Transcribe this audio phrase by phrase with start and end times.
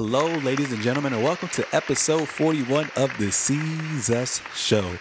[0.00, 4.96] Hello, ladies and gentlemen, and welcome to episode 41 of the Seezus Show.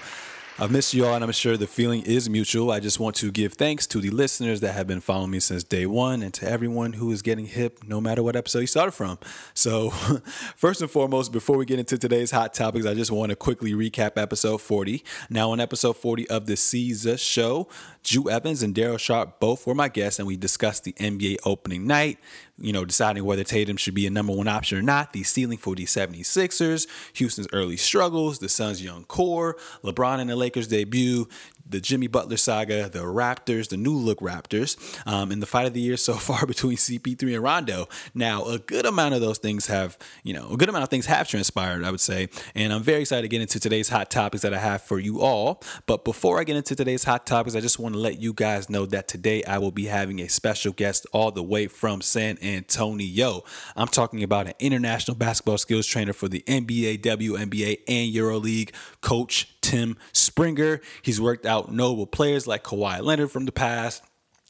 [0.57, 2.71] I've missed you all, and I'm sure the feeling is mutual.
[2.71, 5.63] I just want to give thanks to the listeners that have been following me since
[5.63, 8.93] day one and to everyone who is getting hip no matter what episode you started
[8.93, 9.19] from.
[9.53, 9.91] So,
[10.55, 13.73] first and foremost, before we get into today's hot topics, I just want to quickly
[13.73, 15.03] recap episode 40.
[15.29, 17.67] Now, on episode 40 of the Seezus show,
[18.01, 21.85] Ju Evans and Daryl Sharp both were my guests, and we discussed the NBA opening
[21.85, 22.17] night,
[22.59, 25.57] you know, deciding whether Tatum should be a number one option or not, the ceiling
[25.57, 31.27] for the 76ers, Houston's early struggles, the Suns' young core, LeBron and the Lakers debut,
[31.69, 35.73] the Jimmy Butler saga, the Raptors, the new look Raptors, um, and the fight of
[35.73, 37.87] the year so far between CP3 and Rondo.
[38.13, 41.05] Now, a good amount of those things have, you know, a good amount of things
[41.07, 42.29] have transpired, I would say.
[42.55, 45.21] And I'm very excited to get into today's hot topics that I have for you
[45.21, 45.61] all.
[45.85, 48.69] But before I get into today's hot topics, I just want to let you guys
[48.69, 52.37] know that today I will be having a special guest all the way from San
[52.41, 53.43] Antonio.
[53.75, 58.71] I'm talking about an international basketball skills trainer for the NBA, WNBA, and EuroLeague,
[59.01, 60.79] Coach Tim Springer.
[61.01, 64.01] He's worked out notable players like Kawhi Leonard from the past,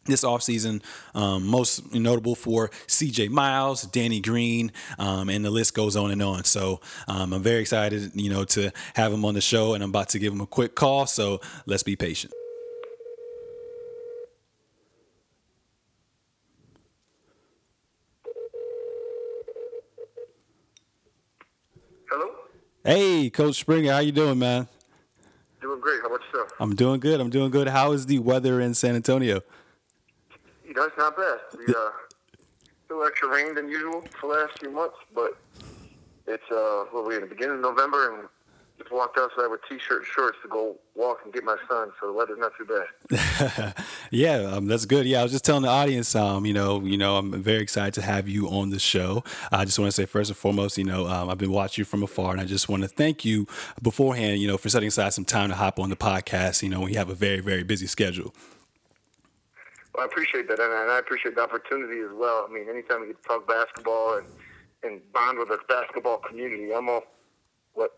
[0.05, 0.83] this offseason,
[1.15, 6.21] um, most notable for CJ Miles, Danny Green, um, and the list goes on and
[6.21, 6.43] on.
[6.43, 9.89] So um, I'm very excited, you know, to have him on the show, and I'm
[9.89, 11.07] about to give him a quick call.
[11.07, 12.31] So let's be patient.
[22.07, 22.35] Hello.
[22.85, 24.67] Hey, Coach Springer, how you doing, man?
[25.77, 26.01] Doing great.
[26.01, 26.49] How about yourself?
[26.59, 27.19] I'm doing good.
[27.19, 27.67] I'm doing good.
[27.67, 29.41] How is the weather in San Antonio?
[30.65, 31.37] You know, it's not bad.
[31.55, 31.89] We uh,
[32.85, 35.37] still extra rain than usual for the last few months, but
[36.25, 38.27] it's uh, what we're in the beginning of November, and
[38.77, 41.91] just walked outside with t-shirt and shorts to go walk and get my son.
[41.99, 43.73] So the weather's not too bad.
[44.11, 45.05] yeah, um, that's good.
[45.05, 47.93] Yeah, I was just telling the audience, um, you know, you know, I'm very excited
[47.95, 49.23] to have you on the show.
[49.51, 51.85] I just want to say first and foremost, you know, um, I've been watching you
[51.85, 53.47] from afar, and I just want to thank you
[53.81, 56.61] beforehand, you know, for setting aside some time to hop on the podcast.
[56.61, 58.33] You know, when you have a very very busy schedule.
[59.93, 62.45] Well, I appreciate that, and I appreciate the opportunity as well.
[62.47, 64.27] I mean, anytime we get to talk basketball and
[64.83, 67.03] and bond with the basketball community, I'm all
[67.73, 67.91] what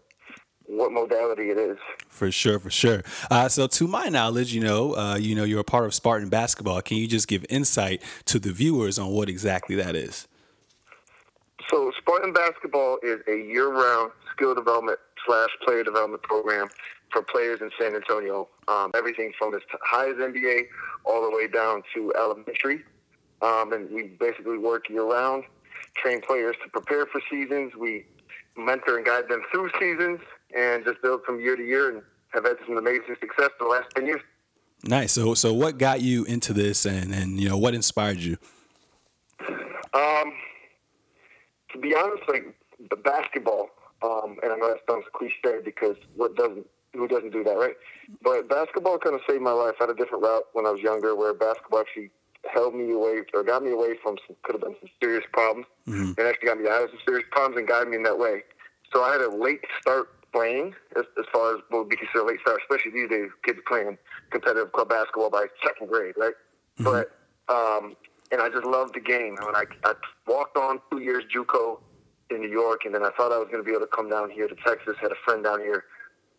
[0.70, 1.78] what modality it is.
[2.08, 3.04] For sure, for sure.
[3.30, 6.30] Uh, so, to my knowledge, you know, uh, you know, you're a part of Spartan
[6.30, 6.82] basketball.
[6.82, 10.28] Can you just give insight to the viewers on what exactly that is?
[11.70, 16.68] So, Spartan basketball is a year-round skill development slash player development program
[17.12, 18.48] for players in San Antonio.
[18.68, 20.68] Um, everything from as high as NBA
[21.06, 22.84] all the way down to elementary,
[23.42, 25.46] um, and we basically work year-round,
[25.96, 27.74] train players to prepare for seasons.
[27.76, 28.06] We
[28.56, 30.20] mentor and guide them through seasons
[30.56, 33.70] and just build from year to year and have had some amazing success for the
[33.70, 34.22] last 10 years.
[34.84, 35.14] Nice.
[35.14, 38.38] So, so what got you into this and, and, you know, what inspired you?
[39.94, 40.34] Um,
[41.72, 42.56] to be honest, like
[42.90, 43.70] the basketball,
[44.02, 47.76] um, and I know that sounds cliche because what doesn't, who doesn't do that, right?
[48.22, 49.76] But basketball kind of saved my life.
[49.80, 52.12] I had a different route when I was younger where basketball actually
[52.54, 55.68] held me away or got me away from some, could have been some serious problems
[55.88, 56.14] mm-hmm.
[56.18, 58.44] and actually got me out of some serious problems and guided me in that way.
[58.94, 62.26] So I had a late start playing as, as far as what would be considered
[62.26, 63.98] late start, especially these days, kids playing
[64.32, 66.34] competitive club basketball by second grade, right?
[66.80, 66.84] Mm-hmm.
[66.84, 67.12] But
[67.54, 67.96] um,
[68.32, 69.38] and I just loved the game.
[69.42, 69.94] When I, I
[70.28, 71.80] walked on two years JUCO
[72.30, 74.10] in New York, and then I thought I was going to be able to come
[74.10, 74.96] down here to Texas.
[75.02, 75.86] Had a friend down here,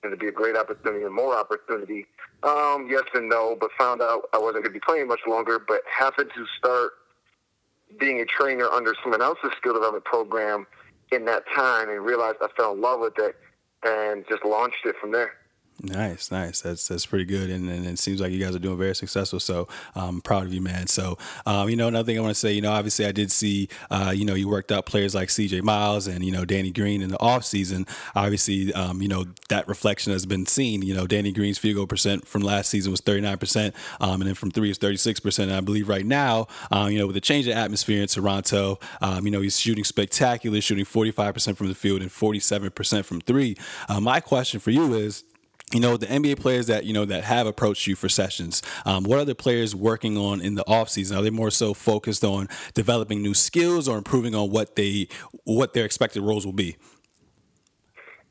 [0.03, 2.07] and it'd be a great opportunity and more opportunity.
[2.43, 5.59] Um, yes and no, but found out I wasn't going to be playing much longer.
[5.59, 6.93] But happened to start
[7.99, 10.67] being a trainer under someone else's skill development program
[11.11, 13.35] in that time, and realized I fell in love with it
[13.85, 15.33] and just launched it from there.
[15.83, 16.61] Nice, nice.
[16.61, 19.41] That's that's pretty good, and, and it seems like you guys are doing very successful.
[19.41, 20.89] So I'm um, proud of you, man.
[20.89, 21.17] So
[21.47, 23.69] um, you know, another thing I want to say, you know, obviously I did see,
[23.91, 25.63] uh, you know, you worked out players like C.J.
[25.63, 27.87] Miles and you know Danny Green in the off season.
[28.15, 30.83] Obviously, um, you know that reflection has been seen.
[30.83, 34.29] You know, Danny Green's field goal percent from last season was 39 percent, um, and
[34.29, 35.51] then from three is 36 percent.
[35.51, 38.79] I believe right now, um, you know, with the change of atmosphere in Toronto,
[39.23, 43.23] you know, he's shooting spectacular, shooting 45 percent from the field and 47 percent from
[43.23, 43.57] three.
[43.89, 45.25] Uh, my question for you is
[45.73, 48.63] you know the NBA players that you know that have approached you for sessions.
[48.85, 51.17] Um, what are the players working on in the offseason?
[51.17, 55.09] Are they more so focused on developing new skills or improving on what they
[55.45, 56.77] what their expected roles will be?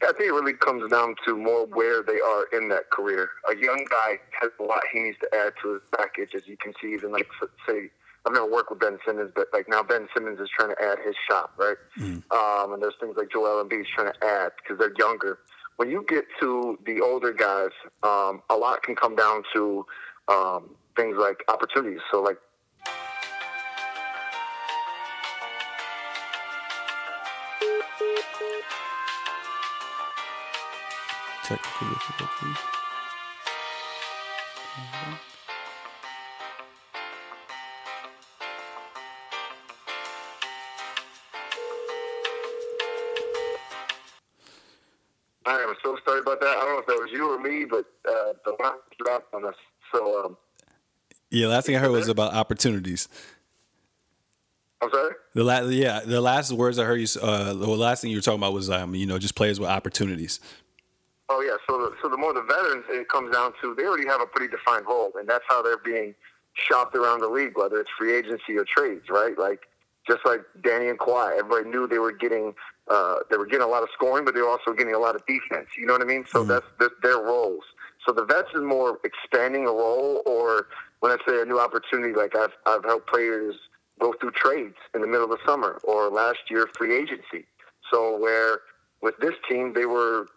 [0.02, 3.30] I think it really comes down to more where they are in that career.
[3.52, 6.56] A young guy has a lot he needs to add to his package, as you
[6.58, 6.94] can see.
[6.94, 7.28] Even like
[7.68, 7.90] say,
[8.26, 11.00] I've never worked with Ben Simmons, but like now Ben Simmons is trying to add
[11.06, 11.78] his shot, right?
[12.00, 12.24] Mm.
[12.32, 15.40] Um, and there's things like Joel Embiid is trying to add because they're younger
[15.80, 17.70] when you get to the older guys,
[18.04, 19.86] um, a lot can come down to
[20.28, 22.02] um, things like opportunities.
[22.12, 22.38] So, like
[31.46, 32.58] Technical difficulties.
[34.76, 35.29] I
[47.44, 49.56] that was you or me, but uh, the line dropped on us.
[49.94, 50.38] So, um,
[51.30, 53.10] Yeah, last thing I heard was about opportunities.
[54.82, 55.16] I'm sorry.
[55.34, 58.22] The last, yeah, the last words I heard you, uh, the last thing you were
[58.22, 60.40] talking about was, um, you know, just players with opportunities.
[61.28, 61.58] Oh yeah.
[61.70, 64.26] So the, so the more the veterans it comes down to, they already have a
[64.26, 66.16] pretty defined role, and that's how they're being
[66.54, 69.38] shopped around the league, whether it's free agency or trades, right?
[69.38, 69.69] Like
[70.10, 72.54] just like Danny and Kawhi, everybody knew they were getting
[72.90, 75.16] uh, they were getting a lot of scoring, but they were also getting a lot
[75.16, 75.68] of defense.
[75.78, 76.26] You know what I mean?
[76.28, 77.64] So that's, that's their roles.
[78.06, 80.68] So the vets is more expanding a role, or
[81.02, 83.56] when I say a new opportunity, like I've I've helped players
[84.00, 87.46] go through trades in the middle of the summer, or last year free agency.
[87.92, 88.62] So where
[89.02, 90.28] with this team they were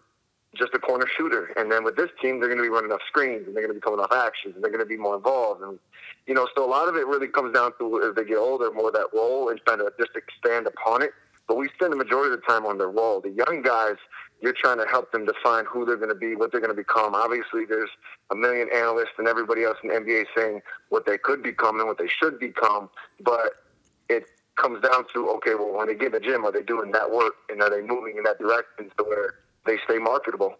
[0.54, 1.52] just a corner shooter.
[1.56, 3.74] And then with this team, they're going to be running off screens and they're going
[3.74, 5.62] to be coming off actions and they're going to be more involved.
[5.62, 5.78] And,
[6.26, 8.70] you know, so a lot of it really comes down to as they get older,
[8.70, 11.10] more that role and trying to just expand upon it.
[11.48, 13.20] But we spend the majority of the time on their role.
[13.20, 13.96] The young guys,
[14.40, 16.76] you're trying to help them define who they're going to be, what they're going to
[16.76, 17.14] become.
[17.14, 17.90] Obviously, there's
[18.30, 21.88] a million analysts and everybody else in the NBA saying what they could become and
[21.88, 22.90] what they should become.
[23.20, 23.54] But
[24.08, 24.24] it
[24.56, 27.10] comes down to, okay, well, when they get in the gym, are they doing that
[27.10, 29.34] work and are they moving in that direction to where
[29.66, 30.56] they stay marketable.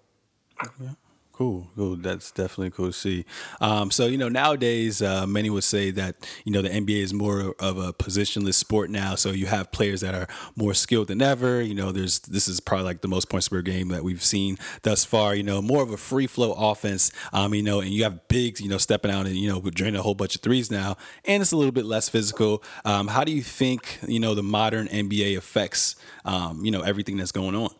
[1.32, 1.96] Cool, cool.
[1.96, 3.25] That's definitely cool to see.
[3.60, 7.14] Um, so you know, nowadays, uh, many would say that you know the NBA is
[7.14, 9.14] more of a positionless sport now.
[9.14, 11.62] So you have players that are more skilled than ever.
[11.62, 14.58] You know, there's this is probably like the most points per game that we've seen
[14.82, 15.34] thus far.
[15.34, 17.10] You know, more of a free flow offense.
[17.32, 19.98] Um, you know, and you have bigs, you know, stepping out and you know draining
[19.98, 22.62] a whole bunch of threes now, and it's a little bit less physical.
[22.84, 25.96] Um, how do you think you know the modern NBA affects
[26.26, 27.70] um, you know everything that's going on?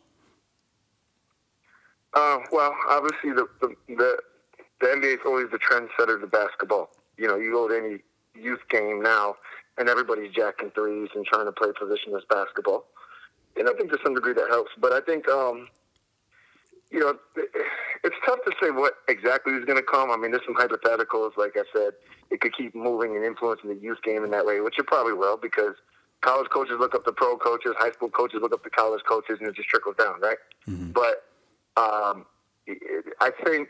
[2.14, 4.17] Uh, well, obviously the, the the
[4.81, 6.91] the NBA is always the trendsetter to basketball.
[7.17, 7.99] You know, you go to any
[8.35, 9.37] youth game now,
[9.79, 12.85] and everybody's jacking threes and trying to play positionless basketball.
[13.56, 14.73] And I think to some degree that helps.
[14.79, 15.69] But I think, um,
[16.91, 17.14] you know,
[18.05, 20.11] it's tough to say what exactly is going to come.
[20.11, 21.37] I mean, there's some hypotheticals.
[21.37, 21.93] Like I said,
[22.31, 25.12] it could keep moving and influencing the youth game in that way, which it probably
[25.12, 25.75] will because
[26.23, 29.37] college coaches look up to pro coaches, high school coaches look up to college coaches,
[29.38, 30.38] and it just trickles down, right?
[30.67, 30.93] Mm-hmm.
[30.93, 31.25] But
[31.76, 32.26] um,
[33.20, 33.69] I think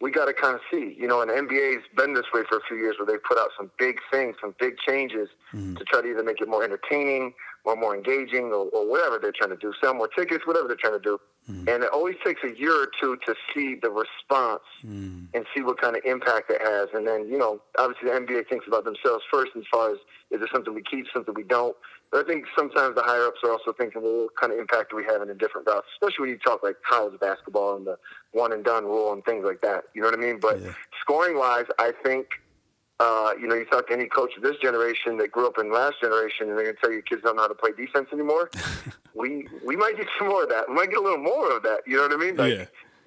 [0.00, 2.58] we got to kind of see, you know, and the NBA's been this way for
[2.58, 5.76] a few years where they put out some big things, some big changes Mm-hmm.
[5.76, 7.32] to try to either make it more entertaining
[7.64, 10.76] or more engaging or, or whatever they're trying to do, sell more tickets, whatever they're
[10.76, 11.18] trying to do.
[11.50, 11.68] Mm-hmm.
[11.70, 15.24] And it always takes a year or two to see the response Mm-hmm.
[15.34, 16.88] and see what kind of impact it has.
[16.92, 19.96] And then, you know, obviously the NBA thinks about themselves first as far as
[20.30, 21.74] is there something we keep, something we don't.
[22.10, 24.90] But I think sometimes the higher ups are also thinking, well, what kind of impact
[24.90, 27.86] do we have in a different routes, especially when you talk like college basketball and
[27.86, 27.98] the
[28.32, 29.84] one and done rule and things like that.
[29.94, 30.38] You know what I mean?
[30.40, 30.72] But Yeah.
[31.02, 32.28] scoring wise, I think,
[32.98, 35.70] uh, you know, you talk to any coach of this generation that grew up in
[35.70, 38.08] last generation, and they're going to tell you kids don't know how to play defense
[38.12, 38.50] anymore.
[39.14, 40.68] we we might get some more of that.
[40.68, 41.80] We might get a little more of that.
[41.86, 42.36] You know what I mean?
[42.36, 42.64] Like, Yeah.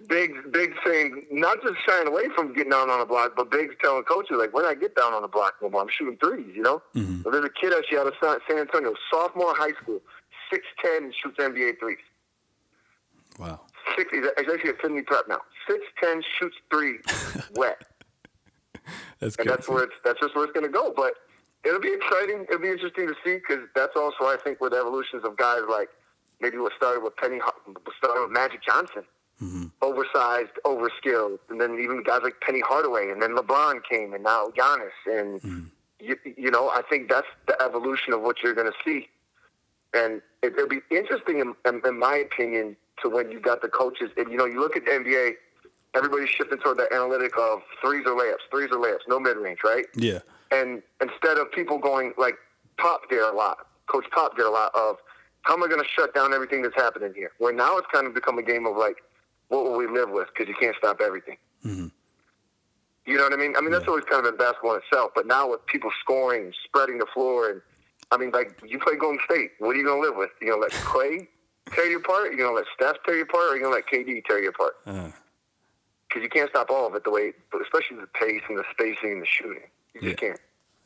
[0.07, 3.75] Big, big saying, not just shying away from getting down on the block, but bigs
[3.81, 6.55] telling coaches, like, when I get down on the block no more, I'm shooting threes,
[6.55, 6.81] you know?
[6.95, 7.23] Mhm.
[7.23, 10.01] But there's a kid actually out of San Antonio, sophomore high school,
[10.49, 11.99] 6'10", and shoots NBA threes.
[13.39, 13.61] Wow.
[13.95, 15.41] Six, he's actually at Finley Prep now.
[15.67, 16.99] 6'10", shoots three,
[17.55, 17.81] wet.
[19.19, 19.53] That's And good.
[19.57, 20.91] that's where it's, that's just where it's going to go.
[20.95, 21.13] But
[21.63, 22.43] it'll be exciting.
[22.49, 25.61] It'll be interesting to see because that's also, I think, where the evolutions of guys
[25.69, 25.89] like
[26.39, 29.03] maybe what started with Penny, what started with Magic Johnson.
[29.41, 29.65] Mm-hmm.
[29.81, 34.49] Oversized, overskilled, and then even guys like Penny Hardaway, and then LeBron came, and now
[34.55, 35.63] Giannis, and mm-hmm.
[35.99, 39.09] you, you know, I think that's the evolution of what you're going to see,
[39.93, 43.67] and it, it'll be interesting, in, in, in my opinion, to when you got the
[43.67, 45.33] coaches, and you know, you look at the NBA,
[45.95, 49.59] everybody's shifting toward that analytic of threes or layups, threes or layups, no mid range,
[49.63, 49.85] right?
[49.95, 50.19] Yeah.
[50.51, 52.35] And instead of people going like
[52.77, 54.97] Pop did a lot, Coach Pop did a lot of
[55.43, 57.31] how am I going to shut down everything that's happening here?
[57.39, 58.97] Where now it's kind of become a game of like,
[59.51, 60.27] what will we live with?
[60.29, 61.37] Because you can't stop everything.
[61.65, 61.91] Mhm.
[63.05, 63.53] You know what I mean?
[63.57, 65.11] I mean, that's always kind of in basketball in itself.
[65.13, 67.61] But now with people scoring, spreading the floor, and
[68.11, 70.29] I mean, like you play Golden State, what are you going to live with?
[70.39, 71.27] You going to let Klay
[71.73, 72.31] tear you apart?
[72.31, 73.43] You going to let Steph tear you apart?
[73.43, 74.73] Or are you going to let KD tear you apart?
[74.85, 75.09] Uh,
[76.07, 79.13] Because you can't stop all of it the way, especially the pace and the spacing
[79.13, 79.63] and the shooting.
[79.93, 80.39] You just can't.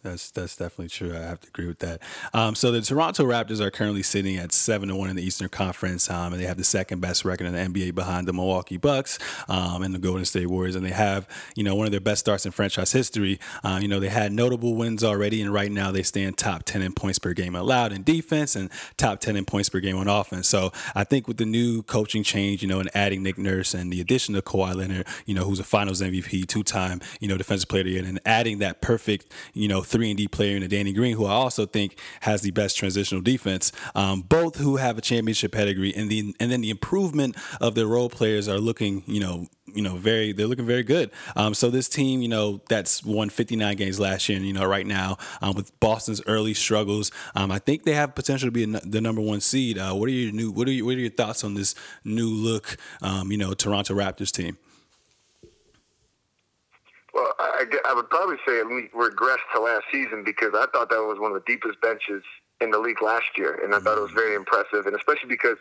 [0.05, 1.15] That's that's definitely true.
[1.15, 2.01] I have to agree with that.
[2.33, 5.49] Um, so the Toronto Raptors are currently sitting at seven to one in the Eastern
[5.49, 8.77] Conference, um, and they have the second best record in the NBA behind the Milwaukee
[8.77, 9.17] Bucks
[9.49, 10.75] um, and the Golden State Warriors.
[10.75, 13.39] And they have you know one of their best starts in franchise history.
[13.63, 16.81] Uh, you know they had notable wins already, and right now they stand top ten
[16.81, 20.07] in points per game allowed in defense and top ten in points per game on
[20.07, 20.47] offense.
[20.47, 23.91] So I think with the new coaching change, you know, and adding Nick Nurse and
[23.91, 27.37] the addition of Kawhi Leonard, you know, who's a Finals MVP, two time you know
[27.37, 30.57] defensive player of the year, and adding that perfect you know three and D player
[30.57, 33.71] in a Danny Green, who I also think has the best transitional defense.
[33.95, 37.87] Um, both who have a championship pedigree, and the and then the improvement of their
[37.87, 41.11] role players are looking, you know, you know, very they're looking very good.
[41.37, 44.65] Um, so this team, you know, that's won 59 games last year, and you know,
[44.65, 48.65] right now um, with Boston's early struggles, um, I think they have potential to be
[48.65, 49.77] the number one seed.
[49.77, 51.73] Uh, what are your new what are your, what are your thoughts on this
[52.03, 54.57] new look, um, you know, Toronto Raptors team?
[57.15, 60.99] Well, I, I would probably say we regressed to last season because I thought that
[60.99, 62.21] was one of the deepest benches
[62.59, 65.55] in the league last year, and I thought it was very impressive, and especially because,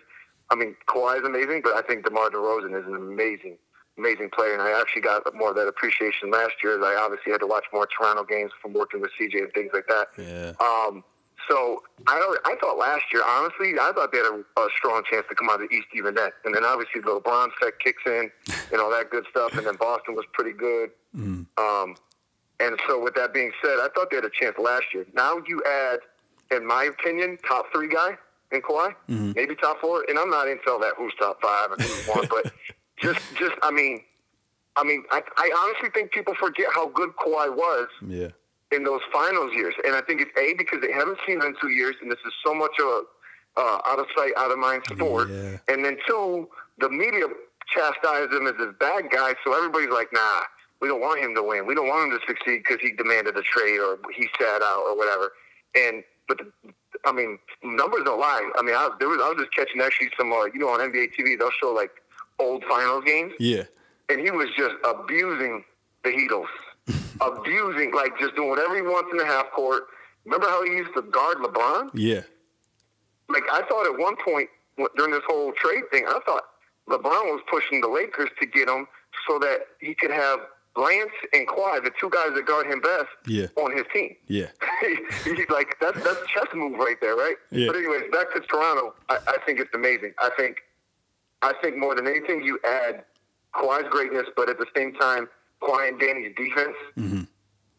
[0.51, 3.57] I mean, Kawhi is amazing, but I think DeMar DeRozan is an amazing,
[3.97, 7.31] amazing player, and I actually got more of that appreciation last year as I obviously
[7.31, 10.07] had to watch more Toronto games from working with CJ and things like that.
[10.19, 10.53] Yeah.
[10.59, 11.05] Um,
[11.49, 15.27] so I I thought last year, honestly, I thought they had a, a strong chance
[15.29, 16.31] to come out of the East even then.
[16.45, 18.31] And then obviously the LeBron effect kicks in
[18.73, 19.53] and all that good stuff.
[19.57, 20.91] And then Boston was pretty good.
[21.17, 21.47] Mm.
[21.59, 21.97] Um,
[22.61, 25.07] and so with that being said, I thought they had a chance last year.
[25.15, 25.99] Now you add,
[26.57, 28.17] in my opinion, top three guy
[28.53, 29.33] in Kawhi, Mm-hmm.
[29.35, 30.05] maybe top four.
[30.09, 32.53] And I'm not into all that who's top five and who's one, but
[33.01, 34.03] just just I mean,
[34.77, 38.29] I mean, I, I honestly think people forget how good Kawhi was Yeah.
[38.75, 39.75] In those finals years.
[39.87, 42.19] And I think it's A, because they haven't seen him in two years, and this
[42.27, 43.03] is so much of a
[43.57, 45.29] uh, out of sight, out of mind sport.
[45.31, 45.59] Yeah.
[45.69, 47.27] And then two, the media
[47.73, 50.41] chastised him as this bad guy, so everybody's like, nah,
[50.81, 51.65] we don't want him to win.
[51.67, 54.83] We don't want him to succeed because he demanded a trade or he sat out
[54.89, 55.31] or whatever.
[55.77, 56.73] And but the,
[57.05, 58.51] I mean, numbers don't lie.
[58.59, 60.81] I mean, I, there was I was just catching actually some uh, you know on
[60.81, 61.91] NBA TV they'll show like
[62.41, 63.63] old finals games Yeah.
[64.09, 65.63] and he was just abusing
[66.03, 66.49] the Heatles,
[67.21, 69.85] abusing like just doing whatever he wants in the half court.
[70.25, 71.91] Remember how he used to guard LeBron?
[71.95, 72.23] Yeah.
[73.29, 74.49] Like I thought at one point
[74.97, 76.43] during this whole trade thing, I thought
[76.89, 78.87] LeBron was pushing the Lakers to get him
[79.29, 80.41] so that he could have
[80.77, 83.47] Lance and Kawhi, the two guys that guard him best, Yeah.
[83.57, 84.17] on his team.
[84.27, 84.47] Yeah.
[85.25, 87.37] He's like that's that's a chess move right there, right?
[87.51, 87.69] Yeah.
[87.69, 88.95] But anyways, back to Toronto.
[89.09, 90.15] I, I think it's amazing.
[90.19, 90.59] I think
[91.43, 93.05] I think more than anything, you add
[93.55, 95.29] Kawhi's greatness, but at the same time,
[95.73, 96.77] And Danny's defense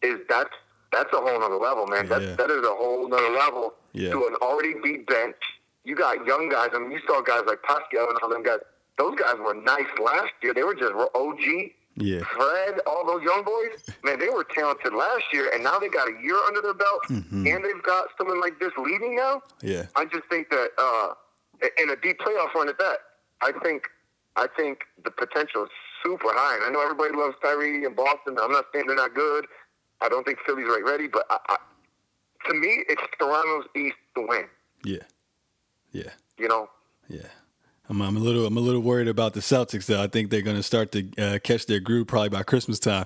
[0.01, 0.49] is that's
[0.91, 2.07] that's a whole nother level, man.
[2.07, 2.35] That Yeah.
[2.35, 4.11] that is a whole nother level Yeah.
[4.11, 5.35] to an already beat bench.
[5.83, 6.69] You got young guys.
[6.73, 8.59] I mean, you saw guys like Pascal and all them guys.
[8.97, 10.53] Those guys were nice last year.
[10.53, 11.73] They were just OG.
[11.97, 12.21] Yeah.
[12.23, 16.09] Fred, all those young boys, man, they were talented last year, and now they got
[16.09, 17.47] a year under their belt, Mm-hmm.
[17.47, 19.41] and they've got someone like this leading now.
[19.61, 19.85] Yeah.
[19.95, 21.13] I just think that uh,
[21.81, 22.97] in a deep playoff run at that,
[23.41, 23.87] I think
[24.35, 25.69] I think the potential is
[26.05, 26.55] super high.
[26.55, 28.37] And I know everybody loves Kyrie and Boston.
[28.41, 29.45] I'm not saying they're not good.
[30.01, 31.57] I don't think Philly's right ready, but I, I,
[32.49, 34.45] to me, it's Toronto's East to win.
[34.83, 34.99] Yeah.
[35.91, 36.11] Yeah.
[36.37, 36.69] You know,
[37.09, 37.27] Yeah.
[37.89, 40.01] I'm, I'm a little I'm a little worried about the Celtics though.
[40.01, 43.05] I think they're going to start to uh, catch their groove probably by Christmas time.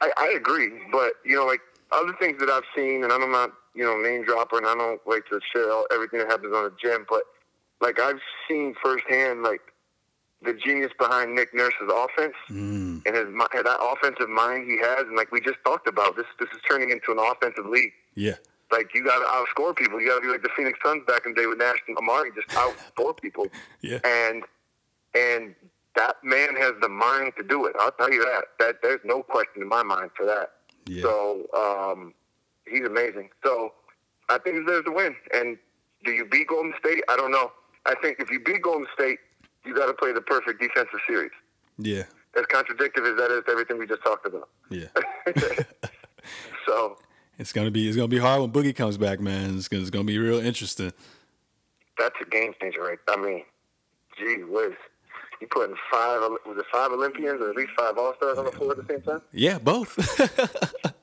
[0.00, 1.60] I, I agree, but you know, like
[1.90, 5.00] other things that I've seen, and I'm not, you know, name dropper, and I don't
[5.06, 7.22] like to share all- everything that happens on the gym, but
[7.80, 9.60] like I've seen firsthand, like
[10.46, 13.02] the genius behind Nick Nurse's offense Mm.
[13.06, 16.48] and his that offensive mind he has, and like we just talked about, this this
[16.54, 17.92] is turning into an offensive league.
[18.14, 18.36] Yeah.
[18.72, 20.00] Like you got to outscore people.
[20.00, 21.96] You got to be like the Phoenix Suns back in the day with Nash and
[21.98, 23.46] Amar'e, just outscore people.
[23.80, 23.98] Yeah.
[24.04, 24.42] And
[25.14, 25.54] and
[25.94, 27.74] that man has the mind to do it.
[27.80, 28.44] I'll tell you that.
[28.58, 30.52] That there's no question in my mind for that.
[30.86, 31.02] Yeah.
[31.02, 32.12] So um,
[32.68, 33.30] he's amazing.
[33.44, 33.72] So
[34.28, 35.14] I think he deserves to win.
[35.34, 35.56] And
[36.04, 37.02] do you beat Golden State?
[37.08, 37.52] I don't know.
[37.86, 39.18] I think if you beat Golden State,
[39.66, 41.30] you got to play the perfect defensive series.
[41.78, 42.04] Yeah.
[42.38, 44.48] As contradictory as that is to everything we just talked about.
[44.70, 44.86] Yeah.
[46.66, 46.98] So
[47.38, 49.56] It's gonna be it's gonna be hard when Boogie comes back, man.
[49.56, 50.92] It's gonna, it's gonna be real interesting.
[51.98, 52.98] that's a game changer, right?
[53.08, 53.44] I mean,
[54.18, 54.72] gee whiz.
[55.40, 58.52] You putting five, was it five Olympians or at least five All Stars on the
[58.52, 59.22] floor at the same time?
[59.32, 59.96] Yeah, both.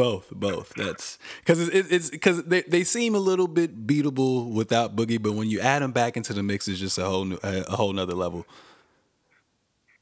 [0.00, 0.74] both, both.
[0.76, 5.32] That's because it's it's because they, they seem a little bit beatable without Boogie, but
[5.32, 7.76] when you add them back into the mix, it's just a whole new, a, a
[7.76, 8.46] whole nother level.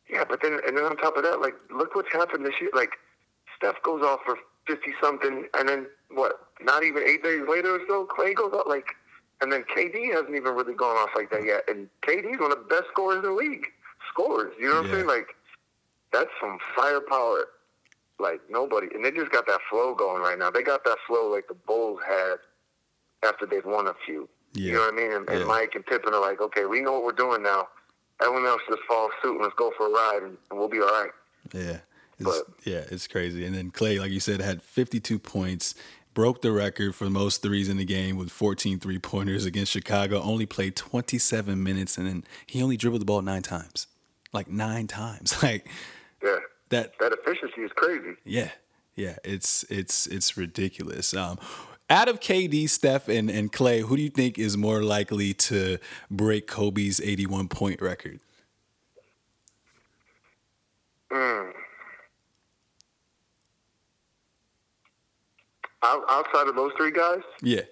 [0.08, 2.70] Yeah, but then and then on top of that, like look what's happened this year.
[2.74, 2.92] Like
[3.56, 4.36] Steph goes off for
[4.66, 6.32] fifty something, and then what?
[6.60, 8.86] Not even eight days later or so, Klay goes off like,
[9.40, 11.62] and then KD hasn't even really gone off like that yet.
[11.68, 13.66] And KD's one of the best scorers in the league.
[14.12, 14.90] Scores, you know what Yeah.
[14.90, 15.06] I'm saying?
[15.08, 15.28] Like
[16.12, 17.46] that's some firepower
[18.18, 20.50] like nobody, and they just got that flow going right now.
[20.50, 22.36] They got that flow like the Bulls had
[23.24, 24.28] after they've won a few.
[24.54, 24.66] Yeah.
[24.66, 25.12] You know what I mean?
[25.12, 27.68] And, and Mike and Pippen are like, okay, we know what we're doing now.
[28.20, 30.80] Everyone else just follow suit and let's go for a ride, and, and we'll be
[30.80, 31.10] all right.
[31.52, 31.78] Yeah.
[32.18, 33.44] It's, But- yeah, it's crazy.
[33.44, 35.74] And then Klay, like you said, had 52 points,
[36.14, 40.20] broke the record for most threes in the game with 14 three pointers against Chicago,
[40.20, 43.86] only played 27 minutes, and then he only dribbled the ball nine times.
[44.32, 45.36] Like nine times.
[45.42, 45.68] Like
[46.22, 46.38] Yeah,
[46.70, 48.16] that that efficiency is crazy.
[48.24, 48.50] yeah,
[48.94, 51.14] yeah, it's it's it's ridiculous.
[51.14, 51.38] Um,
[51.90, 55.78] out of KD, Steph, and, and Klay, who do you think is more likely to
[56.10, 58.20] break Kobe's 81 point record?
[61.10, 61.52] Mm.
[65.82, 67.62] Out, outside of those three guys, Yeah,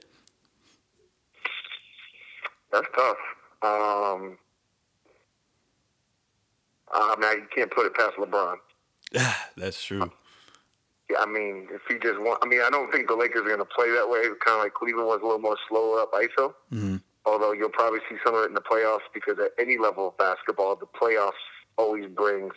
[2.73, 3.17] that's tough.
[3.63, 4.39] Um,
[6.93, 8.57] I mean, you can't put it past LeBron.
[9.57, 10.11] that's true.
[11.11, 13.49] Yeah, I mean, if he just want, I mean, I don't think the Lakers are
[13.55, 14.23] going to play that way.
[14.45, 16.53] Kind of like Cleveland was a little more slower up ISO.
[16.73, 16.97] Mm-hmm.
[17.25, 20.17] Although you'll probably see some of it in the playoffs because at any level of
[20.19, 21.33] basketball, the playoffs
[21.77, 22.53] always brings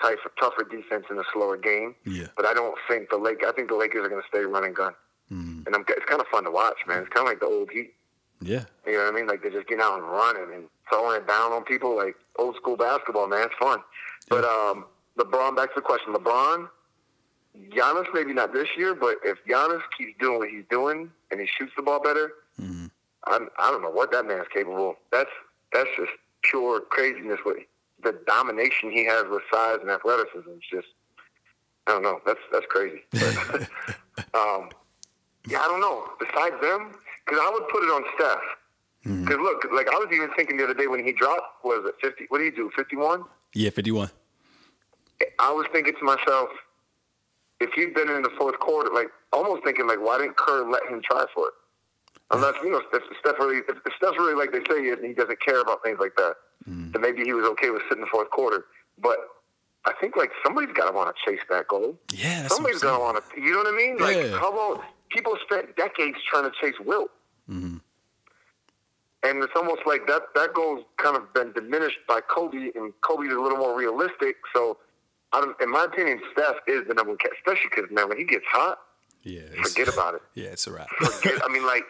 [0.00, 1.94] tougher, tougher defense in a slower game.
[2.04, 2.26] Yeah.
[2.36, 3.42] But I don't think the Lake.
[3.46, 4.92] I think the Lakers are going to stay run and gun,
[5.32, 5.66] Mhm.
[5.66, 6.98] and I'm, it's kind of fun to watch, man.
[7.02, 7.94] It's kind of like the old Heat.
[8.40, 8.64] Yeah.
[8.86, 9.26] You know what I mean?
[9.26, 12.54] Like they're just getting out and running and throwing it down on people, like old
[12.56, 13.42] school basketball, man.
[13.46, 13.80] It's fun.
[14.28, 14.84] But um,
[15.18, 16.12] LeBron, back to the question.
[16.14, 16.68] LeBron,
[17.70, 21.46] Giannis, maybe not this year, but if Giannis keeps doing what he's doing and he
[21.46, 22.90] shoots the ball better, Mhm.
[23.24, 24.90] I'm, I don't know what that man's capable.
[24.90, 24.96] of.
[25.10, 25.30] That's
[25.72, 27.40] that's just pure craziness.
[27.44, 27.58] With
[28.02, 30.88] the domination he has with size and athleticism, it's just
[31.86, 32.20] I don't know.
[32.24, 33.02] That's that's crazy.
[33.12, 33.68] But,
[34.34, 34.68] um,
[35.46, 36.04] yeah, I don't know.
[36.20, 36.92] Besides them,
[37.24, 38.40] because I would put it on Steph.
[39.02, 41.94] Because look, like I was even thinking the other day when he dropped, was it
[42.00, 42.26] fifty?
[42.28, 42.70] What did he do?
[42.76, 43.24] Fifty-one.
[43.54, 44.10] Yeah, 51.
[45.38, 46.48] I was thinking to myself,
[47.60, 50.82] if he'd been in the fourth quarter, like almost thinking like, why didn't Kerr let
[50.88, 51.54] him try for it?
[52.30, 55.40] Unless you know, if Steph really, if Steph's really like they say he he doesn't
[55.40, 56.34] care about things like that,
[56.66, 58.66] then maybe he was okay with sitting the fourth quarter.
[59.00, 59.16] But
[59.86, 61.96] I think like somebody's got to want to chase that goal.
[62.12, 63.40] Yeah, Somebody's I'm gonna want to.
[63.40, 63.96] You know what I mean?
[63.96, 64.38] Like Yeah.
[64.38, 67.10] how about people spent decades trying to chase Wilt,
[67.50, 67.80] Mhm.
[69.22, 73.32] and it's almost like that that goal's kind of been diminished by Kobe, and Kobe's
[73.32, 74.36] a little more realistic.
[74.54, 74.76] So,
[75.32, 78.18] I don't, in my opinion, Steph is the number one, ca- especially because man, when
[78.18, 78.78] he gets hot,
[79.22, 79.42] Yeah.
[79.62, 80.22] forget about it.
[80.34, 80.88] Yeah, it's a wrap.
[80.90, 81.40] Forget.
[81.44, 81.84] I mean, like,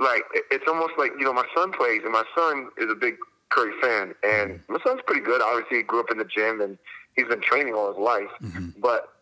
[0.00, 3.16] like it's almost like you know, my son plays, and my son is a big
[3.50, 4.72] Curry fan, and mm-hmm.
[4.72, 5.40] my son's pretty good.
[5.40, 6.78] Obviously, he grew up in the gym, and
[7.16, 8.68] he's been training all his life, mm-hmm.
[8.80, 9.14] but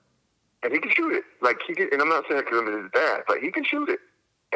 [0.63, 1.25] and he can shoot it.
[1.41, 3.65] Like he can, and I'm not saying it because I'm his dad, but he can
[3.65, 4.01] shoot it.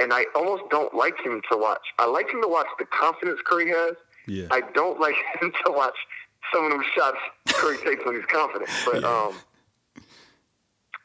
[0.00, 1.86] And I almost don't like him to watch.
[1.98, 3.94] I like him to watch the confidence Curry has.
[4.26, 4.46] Yeah.
[4.50, 5.96] I don't like him to watch
[6.52, 8.70] some of them shots Curry takes when he's confident.
[8.84, 9.34] But um,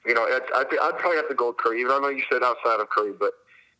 [0.05, 1.81] you know, it's, I think I'd probably have to go with Curry.
[1.81, 3.31] Even though I know you said outside of Curry, but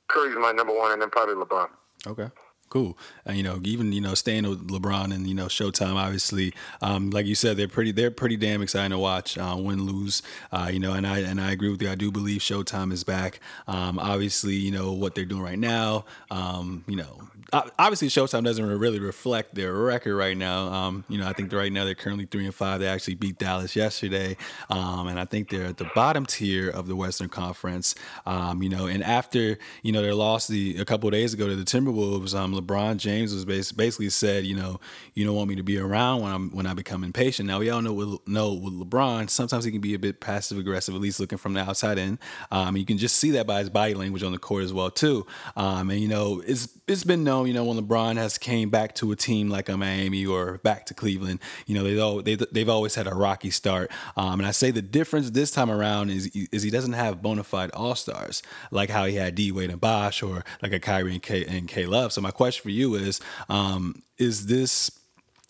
[0.08, 1.70] Curry's my number one, and then probably LeBron.
[2.08, 2.30] Okay.
[2.70, 2.98] Cool.
[3.26, 5.96] And you know, even you know, staying with LeBron and you know, Showtime.
[5.96, 7.91] Obviously, um, like you said, they're pretty.
[7.91, 9.38] They're pretty damn exciting to watch.
[9.38, 10.24] Uh, win, lose.
[10.52, 11.89] Uh, you know, and I and I agree with you.
[11.89, 13.39] I do believe Showtime is back.
[13.68, 16.06] Um, obviously, you know what they're doing right now.
[16.32, 20.67] Um, you know, obviously, Showtime doesn't really reflect their record right now.
[20.67, 22.79] Um, you know, I think right now they're currently three and five.
[22.79, 24.38] They actually beat Dallas yesterday,
[24.69, 27.95] um, and I think they're at the bottom tier of the Western Conference.
[28.25, 31.55] Um, you know, and after you know their loss the a couple days ago to
[31.55, 34.79] the Timberwolves, um, LeBron James was bas- basically said, you know,
[35.13, 37.47] you don't want me to be around when I'm when I become impatient.
[37.47, 40.58] Now we all know with, know with LeBron, sometimes he can be a bit passive
[40.58, 42.19] aggressive, at least looking from the outside in.
[42.51, 44.89] Um, you can just see that by his body language on the court as well
[44.89, 45.25] too.
[45.55, 48.95] Um, and you know, it's it's been known, you know, when LeBron has came back
[48.95, 52.36] to a team like a Miami or back to Cleveland, you know, they all they
[52.36, 53.91] they've always had a rocky start.
[54.15, 57.43] Um, and I say the difference this time around is is he doesn't have bona
[57.43, 61.13] fide all stars like how he had D Wade and Bosh or like a Kyrie
[61.13, 62.13] and K and K Love.
[62.13, 63.19] So my question for you is,
[63.50, 64.91] um, is this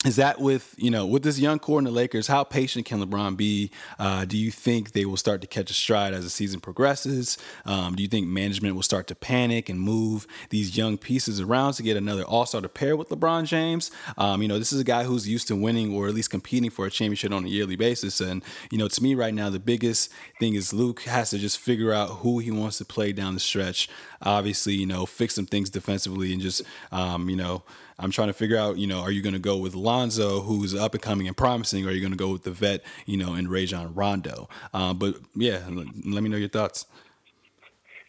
[0.06, 2.28] is that with you know with this young core in the Lakers?
[2.28, 3.72] How patient can LeBron be?
[3.98, 7.36] Uh, do you think they will start to catch a stride as the season progresses?
[7.64, 11.72] Um, do you think management will start to panic and move these young pieces around
[11.74, 13.90] to get another All Star to pair with LeBron James?
[14.16, 16.70] Um, you know, this is a guy who's used to winning or at least competing
[16.70, 18.20] for a championship on a yearly basis.
[18.20, 21.58] And you know, to me right now, the biggest thing is Luke has to just
[21.58, 23.88] figure out who he wants to play down the stretch.
[24.22, 27.64] Obviously, you know, fix some things defensively and just um, you know.
[27.98, 30.74] I'm trying to figure out, you know, are you going to go with Lonzo, who's
[30.74, 33.16] up and coming and promising, or are you going to go with the vet, you
[33.16, 34.48] know, in Rajon Rondo?
[34.74, 36.86] Um, but yeah, let me know your thoughts.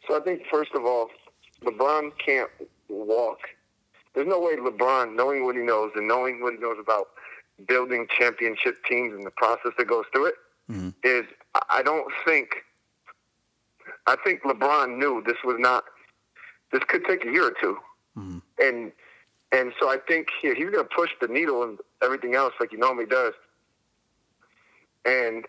[0.08, 1.10] So I think first of all,
[1.64, 2.50] LeBron can't
[2.90, 3.40] walk.
[4.14, 7.10] There's no way LeBron, knowing what he knows and knowing what he knows about
[7.68, 10.36] building championship teams and the process that goes through it,
[10.70, 10.90] mm-hmm.
[11.04, 11.26] is
[11.70, 12.50] I don't think
[14.06, 15.84] I think LeBron knew this was not
[16.72, 17.78] this could take a year or 2
[18.18, 18.38] mm-hmm.
[18.60, 18.92] and
[19.52, 22.72] and so I think he, he's going to push the needle and everything else like
[22.72, 23.34] he normally does.
[25.06, 25.46] And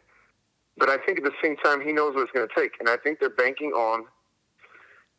[0.77, 2.89] but I think at the same time he knows what it's going to take, and
[2.89, 4.05] I think they're banking on.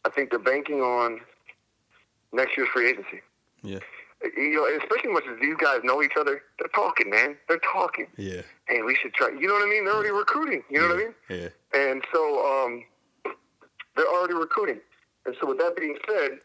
[0.05, 1.19] I think they're banking on
[2.31, 3.21] next year's free agency.
[3.61, 3.79] Yeah.
[4.37, 7.37] You know, especially much as these guys know each other, they're talking, man.
[7.47, 8.07] They're talking.
[8.17, 8.41] Yeah.
[8.67, 9.29] Hey, we should try.
[9.29, 9.85] You know what I mean?
[9.85, 10.63] They're already recruiting.
[10.69, 10.93] You know yeah.
[10.93, 11.51] what I mean?
[11.73, 11.79] Yeah.
[11.79, 12.85] And so um,
[13.95, 14.79] they're already recruiting.
[15.25, 16.39] And so with that being said,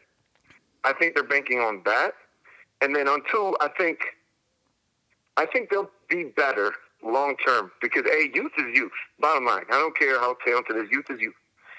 [0.83, 2.13] I think they're banking on that.
[2.85, 3.97] And then on two, I think
[5.37, 6.71] I think they'll be better
[7.03, 8.91] long term because a youth is youth.
[9.19, 11.33] Bottom line, I don't care how talented is youth is youth,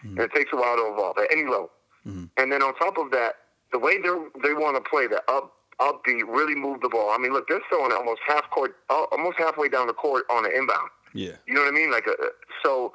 [0.05, 0.19] mm-hmm.
[0.19, 1.71] and it takes a while to evolve at any level.
[2.05, 2.25] Mm-hmm.
[2.39, 3.35] And then on top of that,
[3.71, 4.09] the way they
[4.43, 7.11] they want to play, the up upbeat, really move the ball.
[7.11, 10.51] I mean, look, they're throwing almost half court, almost halfway down the court on an
[10.51, 10.91] inbound.
[11.15, 11.93] Yeah, you know what I mean.
[11.93, 12.27] Like, a, uh,
[12.65, 12.95] so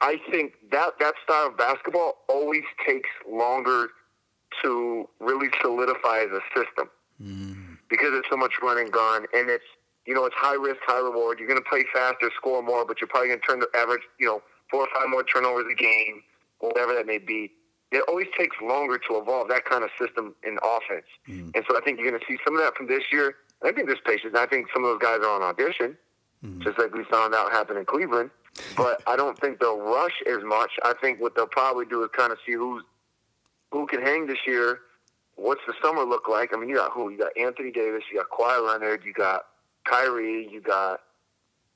[0.00, 3.88] I think that that style of basketball always takes longer
[4.62, 6.88] to really solidify as a system.
[7.98, 9.64] Because it's so much run and gun, and it's
[10.06, 11.38] you know it's high risk, high reward.
[11.38, 14.02] You're going to play faster, score more, but you're probably going to turn the average,
[14.18, 16.22] you know, four or five more turnovers a game,
[16.60, 17.52] whatever that may be.
[17.90, 21.50] It always takes longer to evolve that kind of system in offense, mm.
[21.54, 23.36] and so I think you're going to see some of that from this year.
[23.64, 24.34] I think there's patience.
[24.36, 25.96] I think some of those guys are on audition,
[26.44, 26.62] mm.
[26.62, 28.30] just like we found out happened in Cleveland.
[28.76, 30.72] But I don't think they'll rush as much.
[30.82, 32.82] I think what they'll probably do is kind of see who's
[33.70, 34.80] who can hang this year.
[35.38, 36.52] What's the summer look like?
[36.52, 37.10] I mean, you got who?
[37.10, 39.42] You got Anthony Davis, you got Kawhi Leonard, you got
[39.84, 41.00] Kyrie, you got.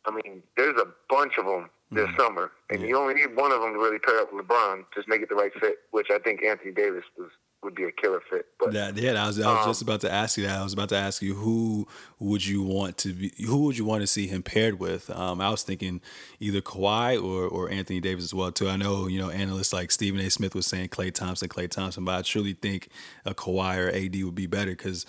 [0.04, 2.88] I mean, there's a bunch of them this mm summer, and yeah.
[2.88, 5.28] you only need one of them to really pair up with LeBron, just make it
[5.28, 5.76] the right fit.
[5.92, 7.30] Which I think Anthony Davis was
[7.62, 8.46] would be a killer fit.
[8.58, 10.58] But yeah, yeah, I was, I was um, just about to ask you that.
[10.58, 11.86] I was about to ask you who
[12.18, 15.10] would you want to be, who would you want to see him paired with?
[15.10, 16.00] Um, I was thinking
[16.40, 18.68] either Kawhi or or Anthony Davis as well too.
[18.68, 20.30] I know you know analysts like Stephen A.
[20.30, 22.88] Smith was saying Klay Thompson, Klay Thompson, but I truly think
[23.24, 25.06] a Kawhi or AD would be better because.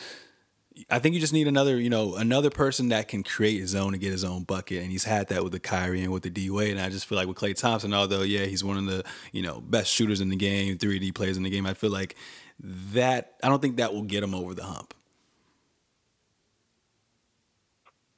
[0.89, 3.94] I think you just need another, you know, another person that can create his own
[3.94, 6.32] and get his own bucket, and he's had that with the Kyrie and with the
[6.32, 6.72] D Wade.
[6.72, 9.44] And I just feel like with Klay Thompson, although yeah, he's one of the you
[9.44, 11.68] know best shooters in the game, three D players in the game.
[11.68, 12.16] I feel like
[12.60, 14.94] that I don't think that will get him over the hump.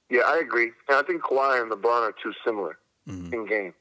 [0.10, 0.72] Yeah, I agree.
[0.88, 3.34] And I think Kawhi and LeBron are too similar mm-hmm.
[3.34, 3.74] in game.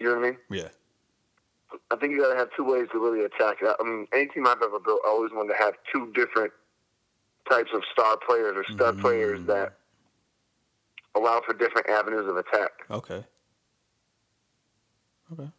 [0.00, 0.38] You know what I mean?
[0.50, 0.68] Yeah.
[1.90, 3.76] I think you got to have two ways to really attack it.
[3.78, 6.52] I mean, any team I've ever built, I always wanted to have two different
[7.50, 9.00] types of star players or stud mm-hmm.
[9.02, 9.74] players that
[11.14, 12.70] allow for different avenues of attack.
[12.90, 13.24] Okay.
[15.32, 15.50] Okay.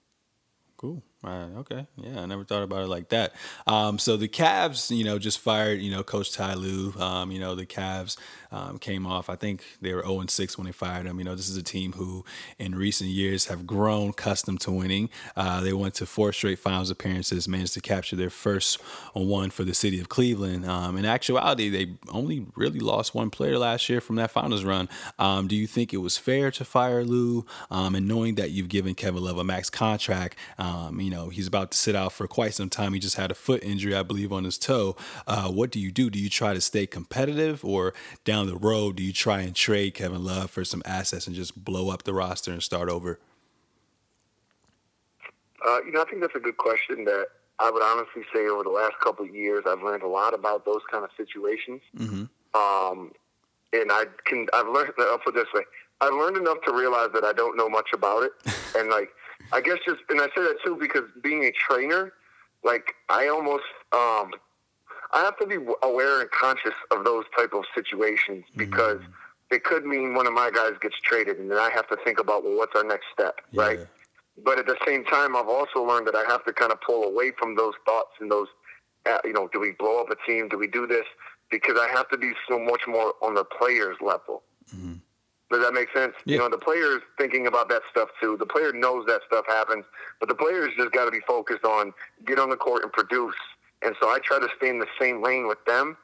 [0.77, 1.01] Cool.
[1.25, 1.49] Right.
[1.57, 1.87] Okay.
[1.97, 3.33] Yeah, I never thought about it like that.
[3.65, 6.93] Um, so the Cavs, you know, just fired, you know, Coach Ty Lue.
[6.99, 8.15] Um, you know, the Cavs
[8.55, 9.29] um, came off.
[9.29, 11.17] I think they were 0 6 when they fired him.
[11.17, 12.23] You know, this is a team who,
[12.59, 15.09] in recent years, have grown accustomed to winning.
[15.35, 18.79] Uh, they went to four straight finals appearances, managed to capture their first
[19.13, 20.65] one for the city of Cleveland.
[20.65, 24.87] Um, in actuality, they only really lost one player last year from that finals run.
[25.17, 27.45] Um, do you think it was fair to fire Lue?
[27.71, 31.47] Um, and knowing that you've given Kevin Love a max contract, you know know, he's
[31.47, 32.93] about to sit out for quite some time.
[32.93, 34.95] He just had a foot injury, I believe, on his toe.
[35.27, 36.09] Uh, what do you do?
[36.09, 39.93] Do you try to stay competitive, or down the road, do you try and trade
[39.93, 43.19] Kevin Love for some assets and just blow up the roster and start over?
[45.67, 47.27] Uh, you know, I think that's a good question that
[47.59, 50.65] I would honestly say over the last couple of years, I've learned a lot about
[50.65, 51.81] those kind of situations.
[51.97, 52.25] Mm-hmm.
[52.53, 53.11] Um,
[53.73, 55.63] and I can, I've learned, I'll put it this way,
[56.01, 58.31] I've learned enough to realize that I don't know much about it.
[58.77, 59.09] and like,
[59.51, 62.13] I guess just, and I say that too because being a trainer,
[62.63, 64.31] like I almost, um,
[65.11, 68.57] I have to be aware and conscious of those type of situations mm-hmm.
[68.59, 69.07] because mm.
[69.51, 72.19] it could mean one of my guys gets traded, and then I have to think
[72.19, 73.61] about well, what's our next step, yeah.
[73.61, 73.79] right?
[74.43, 77.03] But at the same time, I've also learned that I have to kind of pull
[77.03, 78.47] away from those thoughts and those,
[79.05, 80.49] uh, you know, do we blow up a team?
[80.49, 81.05] Do we do this?
[81.49, 84.43] Because I have to be so much more on the players level.
[84.75, 84.95] Mm-hmm.
[85.51, 86.13] Does that make sense?
[86.25, 86.33] Yeah.
[86.33, 88.35] You know, the player's thinking about that stuff too.
[88.37, 89.85] The player knows that stuff happens,
[90.19, 91.93] but the player's just got to be focused on
[92.25, 93.35] get on the court and produce.
[93.81, 95.97] And so I try to stay in the same lane with them.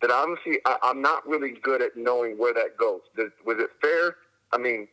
[0.00, 3.00] That obviously I, I'm not really good at knowing where that goes.
[3.16, 4.16] was it fair?
[4.52, 4.88] I mean,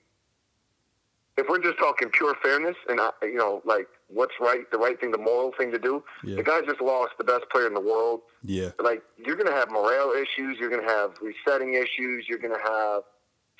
[1.37, 4.99] if we're just talking pure fairness and I, you know, like what's right, the right
[4.99, 6.03] thing, the moral thing to do.
[6.23, 6.35] Yeah.
[6.35, 8.21] The guy just lost the best player in the world.
[8.43, 10.57] Yeah, like you're gonna have morale issues.
[10.59, 12.25] You're gonna have resetting issues.
[12.27, 13.03] You're gonna have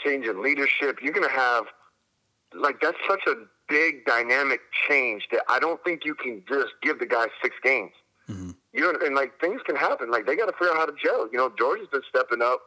[0.04, 1.00] change in leadership.
[1.02, 1.66] You're going to have,
[2.54, 3.36] like, that's such a
[3.68, 7.92] big dynamic change that I don't think you can just give the guy six games.
[8.30, 8.52] Mm-hmm.
[8.74, 10.12] You know, and like things can happen.
[10.12, 11.28] Like they got to figure out how to gel.
[11.32, 12.62] You know, George has been stepping up.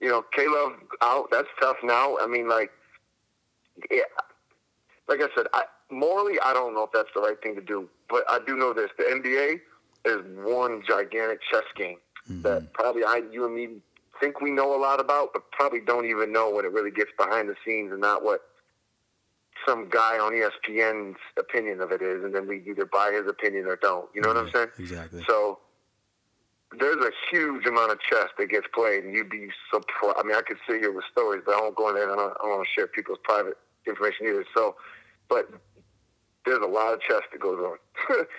[0.00, 0.72] You know, K Love
[1.02, 1.28] out.
[1.30, 2.16] That's tough now.
[2.18, 2.72] I mean, like,
[3.90, 4.02] yeah,
[5.08, 7.88] like I said, I, morally, I don't know if that's the right thing to do,
[8.08, 9.60] but I do know this: the NBA
[10.04, 11.98] is one gigantic chess game
[12.28, 12.42] mm-hmm.
[12.42, 13.68] that probably I, you and me
[14.20, 17.10] think we know a lot about, but probably don't even know when it really gets
[17.18, 18.40] behind the scenes and not what
[19.66, 23.66] some guy on ESPN's opinion of it is, and then we either buy his opinion
[23.66, 24.08] or don't.
[24.14, 24.68] You know what I'm saying?
[24.78, 25.24] Exactly.
[25.26, 25.58] So
[26.78, 30.16] there's a huge amount of chess that gets played, and you'd be surprised.
[30.18, 32.04] I mean, I could sit here with stories, but I won't go in there.
[32.04, 34.44] And I don't, I don't want to share people's private information either.
[34.54, 34.76] So,
[35.28, 35.48] but
[36.46, 37.76] there's a lot of chess that goes on.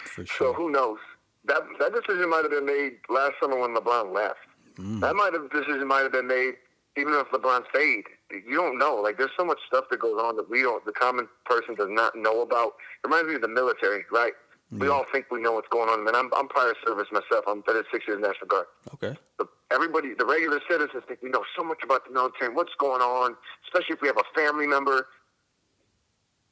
[0.15, 0.25] sure.
[0.37, 0.99] So who knows?
[1.45, 4.39] That that decision might have been made last summer when LeBron left.
[4.77, 5.01] Mm.
[5.01, 6.55] That might have decision might have been made
[6.97, 8.03] even if LeBron stayed.
[8.33, 8.95] You don't know.
[8.95, 10.83] Like there's so much stuff that goes on that we don't.
[10.85, 12.73] The common person does not know about.
[13.03, 14.33] It reminds me of the military, right?
[14.71, 14.79] Yeah.
[14.79, 16.07] We all think we know what's going on.
[16.07, 17.45] And I'm, I'm prior service myself.
[17.47, 18.65] I'm 36 years National Guard.
[18.95, 19.15] Okay.
[19.37, 22.73] The, everybody, the regular citizens think we know so much about the military, and what's
[22.79, 25.07] going on, especially if we have a family member.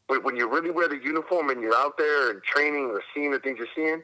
[0.08, 3.32] But when you really wear the uniform and you're out there and training or seeing
[3.32, 4.04] the things you're seeing,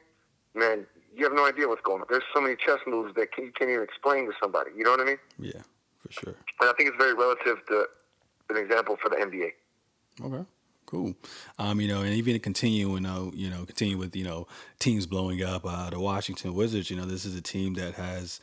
[0.55, 2.07] man, you have no idea what's going on.
[2.09, 4.71] There's so many chess moves that you can't even explain to somebody.
[4.75, 5.17] You know what I mean?
[5.39, 5.61] Yeah,
[6.07, 6.35] for sure.
[6.61, 7.85] And I think it's very relative to
[8.49, 9.51] an example for the NBA.
[10.23, 10.45] Okay.
[10.85, 11.15] Cool.
[11.59, 14.47] Um, you know, and even to continue, you know, you know, continue with you know
[14.79, 15.63] teams blowing up.
[15.65, 16.89] Uh, the Washington Wizards.
[16.89, 18.39] You know, this is a team that has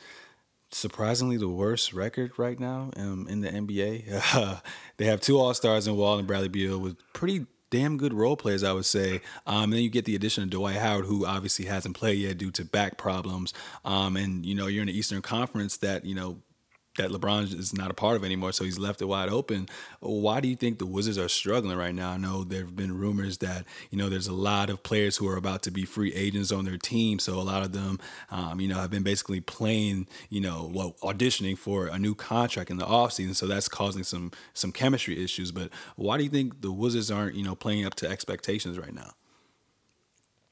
[0.71, 4.35] surprisingly the worst record right now um, in the NBA.
[4.35, 4.57] Uh,
[4.97, 8.37] they have two All Stars in Wall and Bradley Beal with pretty damn good role
[8.37, 9.21] players, I would say.
[9.47, 12.37] Um, and then you get the addition of Dwight Howard, who obviously hasn't played yet
[12.37, 13.53] due to back problems.
[13.83, 16.37] Um, and you know, you're in the Eastern Conference that you know
[16.97, 19.67] that LeBron is not a part of anymore, so he's left it wide open.
[19.99, 22.11] Why do you think the Wizards are struggling right now?
[22.11, 25.27] I know there have been rumors that you know there's a lot of players who
[25.27, 27.99] are about to be free agents on their team, so a lot of them,
[28.31, 32.69] um, you know, have been basically playing, you know, well, auditioning for a new contract
[32.69, 35.51] in the offseason, so that's causing some some chemistry issues.
[35.51, 38.93] But why do you think the Wizards aren't, you know, playing up to expectations right
[38.93, 39.11] now?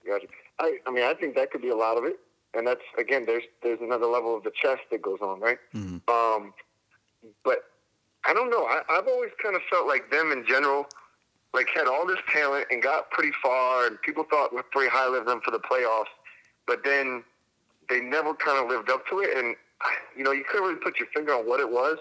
[0.06, 0.28] Gotcha.
[0.60, 2.20] I, I mean, I think that could be a lot of it
[2.54, 5.58] and that's again, there's there's another level of the chess that goes on, right?
[5.74, 5.98] Mm-hmm.
[6.12, 6.54] Um,
[7.44, 7.60] but
[8.26, 8.66] I don't know.
[8.66, 10.86] I, I've always kind of felt like them in general,
[11.54, 15.20] like had all this talent and got pretty far, and people thought were pretty highly
[15.20, 16.14] of them for the playoffs,
[16.68, 17.24] but then
[17.90, 19.56] they never kind of lived up to it, and
[20.18, 21.98] you know, you couldn't really put your finger on what it was.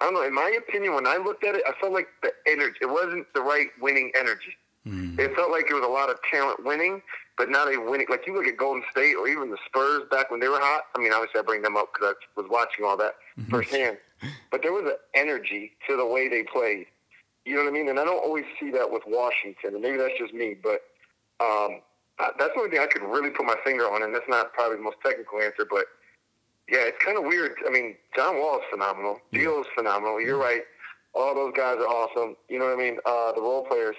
[0.00, 0.22] I don't know.
[0.22, 2.76] In my opinion, when I looked at it, I felt like the energy.
[2.80, 4.56] It wasn't the right winning energy.
[4.86, 5.18] Mm.
[5.18, 7.02] It felt like it was a lot of talent winning,
[7.36, 8.06] but now they winning.
[8.08, 10.84] Like you look at Golden State or even the Spurs back when they were hot.
[10.94, 13.50] I mean, obviously I bring them up because I was watching all that mm-hmm.
[13.50, 13.98] firsthand.
[14.50, 16.86] But there was an energy to the way they played.
[17.44, 17.88] You know what I mean?
[17.88, 20.82] And I don't always see that with Washington, and maybe that's just me, but
[21.40, 21.80] um,
[22.18, 24.76] that's the only thing I could really put my finger on, and that's not probably
[24.76, 25.86] the most technical answer, but
[26.68, 27.54] yeah, it's kind of weird.
[27.66, 29.20] I mean, John Wall is phenomenal.
[29.32, 30.20] Beal is phenomenal.
[30.20, 30.62] You're right.
[31.14, 32.36] All those guys are awesome.
[32.48, 32.98] You know what I mean?
[33.06, 33.96] Uh, the role players.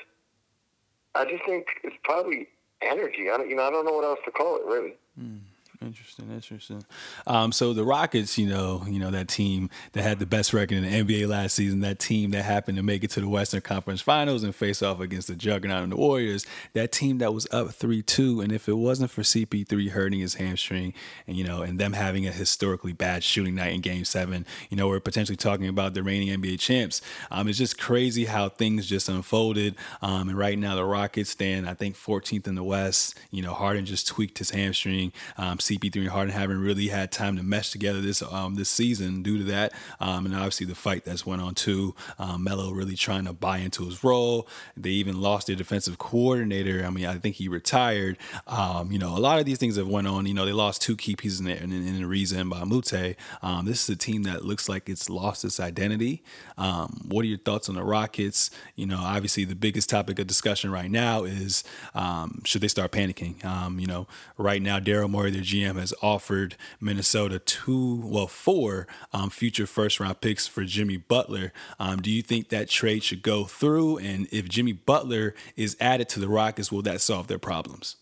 [1.15, 2.47] I just think it's probably
[2.81, 3.29] energy.
[3.31, 4.93] I don't, you know, I don't know what else to call it, really.
[5.19, 5.39] Mm.
[5.81, 6.83] Interesting, interesting.
[7.25, 10.75] Um, so the Rockets, you know, you know that team that had the best record
[10.75, 13.61] in the NBA last season, that team that happened to make it to the Western
[13.61, 17.47] Conference Finals and face off against the juggernaut of the Warriors, that team that was
[17.51, 20.93] up three two, and if it wasn't for CP3 hurting his hamstring,
[21.25, 24.75] and you know, and them having a historically bad shooting night in Game Seven, you
[24.75, 27.01] know, we're potentially talking about the reigning NBA champs.
[27.31, 29.75] Um, it's just crazy how things just unfolded.
[30.01, 33.17] Um, and right now the Rockets stand, I think, 14th in the West.
[33.31, 35.13] You know, Harden just tweaked his hamstring.
[35.37, 39.21] Um, CP3 and Harden haven't really had time to mesh together this um, this season
[39.21, 41.95] due to that, um, and obviously the fight that's went on too.
[42.17, 44.47] Um, Melo really trying to buy into his role.
[44.75, 46.84] They even lost their defensive coordinator.
[46.86, 48.17] I mean, I think he retired.
[48.47, 50.25] Um, you know, a lot of these things have went on.
[50.25, 53.15] You know, they lost two key pieces in there, in, in Ariza and Moute.
[53.41, 56.23] Um, this is a team that looks like it's lost its identity.
[56.58, 58.49] Um, what are your thoughts on the Rockets?
[58.75, 62.91] You know, obviously the biggest topic of discussion right now is um, should they start
[62.91, 63.43] panicking?
[63.45, 68.27] Um, you know, right now Daryl Morey, their GM GM has offered Minnesota two, well,
[68.27, 71.51] four um, future first round picks for Jimmy Butler.
[71.79, 73.97] Um, do you think that trade should go through?
[73.97, 77.97] And if Jimmy Butler is added to the Rockets, will that solve their problems?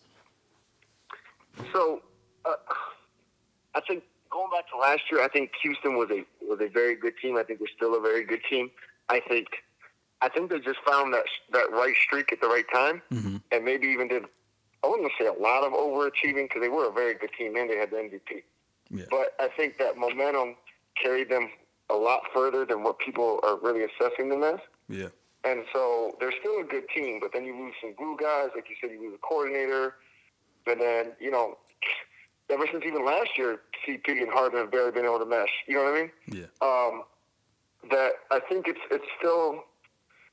[1.72, 2.02] So,
[2.44, 2.52] uh,
[3.74, 6.94] I think going back to last year, I think Houston was a was a very
[6.94, 7.36] good team.
[7.36, 8.70] I think we're still a very good team.
[9.08, 9.48] I think
[10.20, 13.36] I think they just found that that right streak at the right time, mm-hmm.
[13.50, 14.24] and maybe even did
[14.84, 17.68] I wouldn't say a lot of overachieving because they were a very good team and
[17.68, 18.42] they had the MVP.
[18.90, 19.04] Yeah.
[19.10, 20.56] But I think that momentum
[21.00, 21.50] carried them
[21.90, 24.60] a lot further than what people are really assessing them as.
[24.88, 25.08] Yeah.
[25.44, 28.68] And so they're still a good team, but then you lose some glue guys, like
[28.68, 29.94] you said, you lose a coordinator,
[30.66, 31.56] and then you know,
[32.50, 35.48] ever since even last year, CP and Harden have barely been able to mesh.
[35.66, 36.10] You know what I mean?
[36.26, 36.46] Yeah.
[36.60, 37.02] Um,
[37.90, 39.64] that I think it's it's still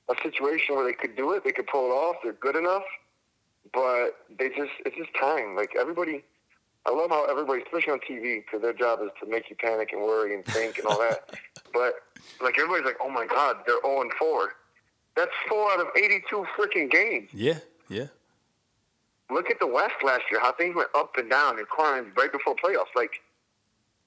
[0.09, 1.43] a situation where they could do it.
[1.43, 2.17] They could pull it off.
[2.23, 2.83] They're good enough,
[3.75, 5.55] but they just it's just time.
[5.55, 6.23] Like everybody,
[6.85, 9.89] I love how everybody, especially on TV, because their job is to make you panic
[9.91, 11.37] and worry and think and all that.
[11.73, 11.95] but
[12.41, 14.53] like everybody's like, oh my god, they're 0 and 4.
[15.15, 17.29] That's four out of 82 freaking games.
[17.33, 17.59] Yeah,
[17.89, 18.07] yeah.
[19.29, 22.31] Look at the West last year, how things went up and down and climbed right
[22.31, 22.93] before playoffs.
[22.95, 23.11] Like,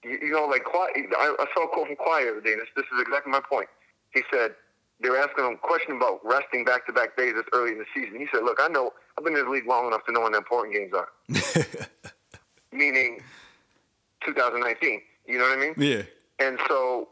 [0.04, 2.52] you, you know, like I, I saw a quote from Kawhi the other day.
[2.52, 3.68] And this, this is exactly my point.
[4.12, 4.54] He said
[5.01, 8.19] they were asking him a question about resting back-to-back days this early in the season.
[8.19, 10.33] He said, "Look, I know I've been in the league long enough to know when
[10.33, 11.09] the important games are."
[12.73, 13.21] Meaning,
[14.27, 15.01] 2019.
[15.27, 15.75] You know what I mean?
[15.77, 16.03] Yeah.
[16.39, 17.09] And so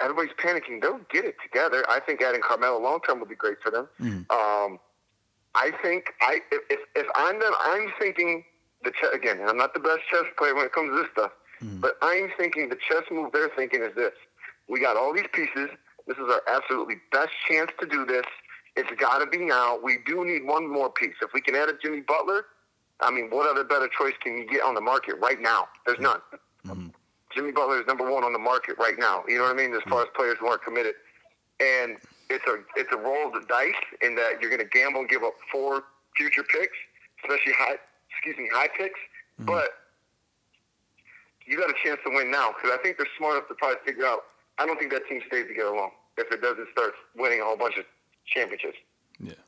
[0.00, 0.80] everybody's panicking.
[0.80, 1.84] They'll get it together.
[1.88, 3.88] I think adding Carmelo long term would be great for them.
[4.00, 4.30] Mm.
[4.30, 4.78] Um,
[5.54, 8.44] I think I if if I'm them, I'm thinking
[8.84, 9.40] the chess again.
[9.46, 11.80] I'm not the best chess player when it comes to this stuff, Mm.
[11.80, 14.12] but I'm thinking the chess move they're thinking is this:
[14.68, 15.68] we got all these pieces.
[16.10, 18.24] This is our absolutely best chance to do this.
[18.74, 19.78] It's got to be now.
[19.80, 21.14] We do need one more piece.
[21.22, 22.46] If we can add a Jimmy Butler,
[22.98, 25.68] I mean, what other better choice can you get on the market right now?
[25.86, 26.18] There's none.
[26.66, 26.88] Mm-hmm.
[27.32, 29.22] Jimmy Butler is number one on the market right now.
[29.28, 29.72] You know what I mean?
[29.72, 30.94] As far as players who aren't committed,
[31.60, 31.96] and
[32.28, 33.70] it's a it's a roll of the dice
[34.02, 35.84] in that you're going to gamble and give up four
[36.16, 36.76] future picks,
[37.22, 37.76] especially high
[38.10, 38.98] excuse me high picks,
[39.38, 39.44] mm-hmm.
[39.44, 39.70] but
[41.46, 43.78] you got a chance to win now because I think they're smart enough to probably
[43.86, 44.24] figure out.
[44.58, 47.56] I don't think that team stays together long if it doesn't start winning a whole
[47.56, 47.84] bunch of
[48.26, 48.78] championships.
[49.18, 49.40] Yeah.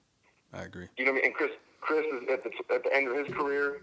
[0.52, 0.88] I agree.
[0.96, 1.32] You know what I mean?
[1.32, 3.82] And Chris, Chris is at the at the end of his career.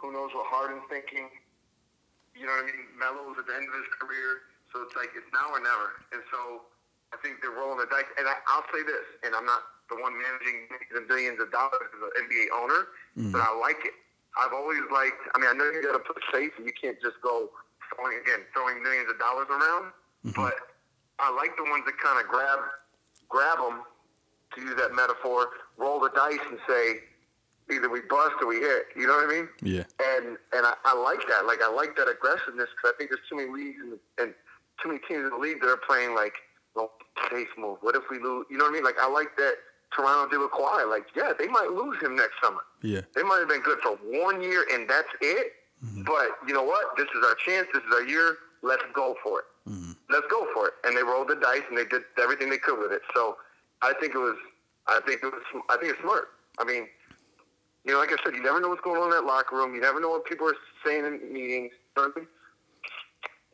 [0.00, 1.28] Who knows what Harden's thinking?
[2.34, 2.82] You know what I mean?
[2.96, 6.00] Melo's at the end of his career, so it's like it's now or never.
[6.16, 6.64] And so
[7.12, 8.08] I think they're rolling the dice.
[8.16, 11.52] And I, I'll say this, and I'm not the one managing millions and billions of
[11.52, 12.80] dollars as an NBA owner,
[13.14, 13.32] mm-hmm.
[13.36, 13.94] but I like it.
[14.40, 15.20] I've always liked.
[15.36, 17.52] I mean, I know you got to play safe, and you can't just go
[17.92, 19.92] throwing again throwing millions of dollars around.
[20.24, 20.40] Mm-hmm.
[20.40, 20.56] But
[21.22, 22.58] I like the ones that kind of grab
[23.28, 23.82] grab them
[24.54, 27.00] to use that metaphor, roll the dice and say
[27.70, 28.86] either we bust or we hit.
[28.96, 29.48] You know what I mean?
[29.62, 29.84] Yeah.
[30.02, 31.46] And and I, I like that.
[31.46, 34.34] Like I like that aggressiveness because I think there's too many leagues and, and
[34.82, 36.34] too many teams in the league that are playing like
[36.76, 37.78] oh, well, safe move.
[37.80, 38.46] What if we lose?
[38.50, 38.84] You know what I mean?
[38.84, 39.54] Like I like that
[39.94, 40.88] Toronto did with Kawhi.
[40.90, 42.60] Like yeah, they might lose him next summer.
[42.82, 43.02] Yeah.
[43.14, 45.52] They might have been good for one year and that's it.
[45.84, 46.02] Mm-hmm.
[46.02, 46.96] But you know what?
[46.96, 47.68] This is our chance.
[47.72, 48.36] This is our year.
[48.62, 49.44] Let's go for it.
[49.68, 49.92] Mm-hmm.
[50.10, 50.74] Let's go for it.
[50.84, 53.02] And they rolled the dice and they did everything they could with it.
[53.14, 53.36] So
[53.80, 54.36] I think it was.
[54.88, 55.42] I think it was.
[55.70, 56.28] I think it's smart.
[56.58, 56.88] I mean,
[57.84, 59.74] you know, like I said, you never know what's going on in that locker room.
[59.74, 61.72] You never know what people are saying in meetings.
[61.96, 62.28] You know what I mean?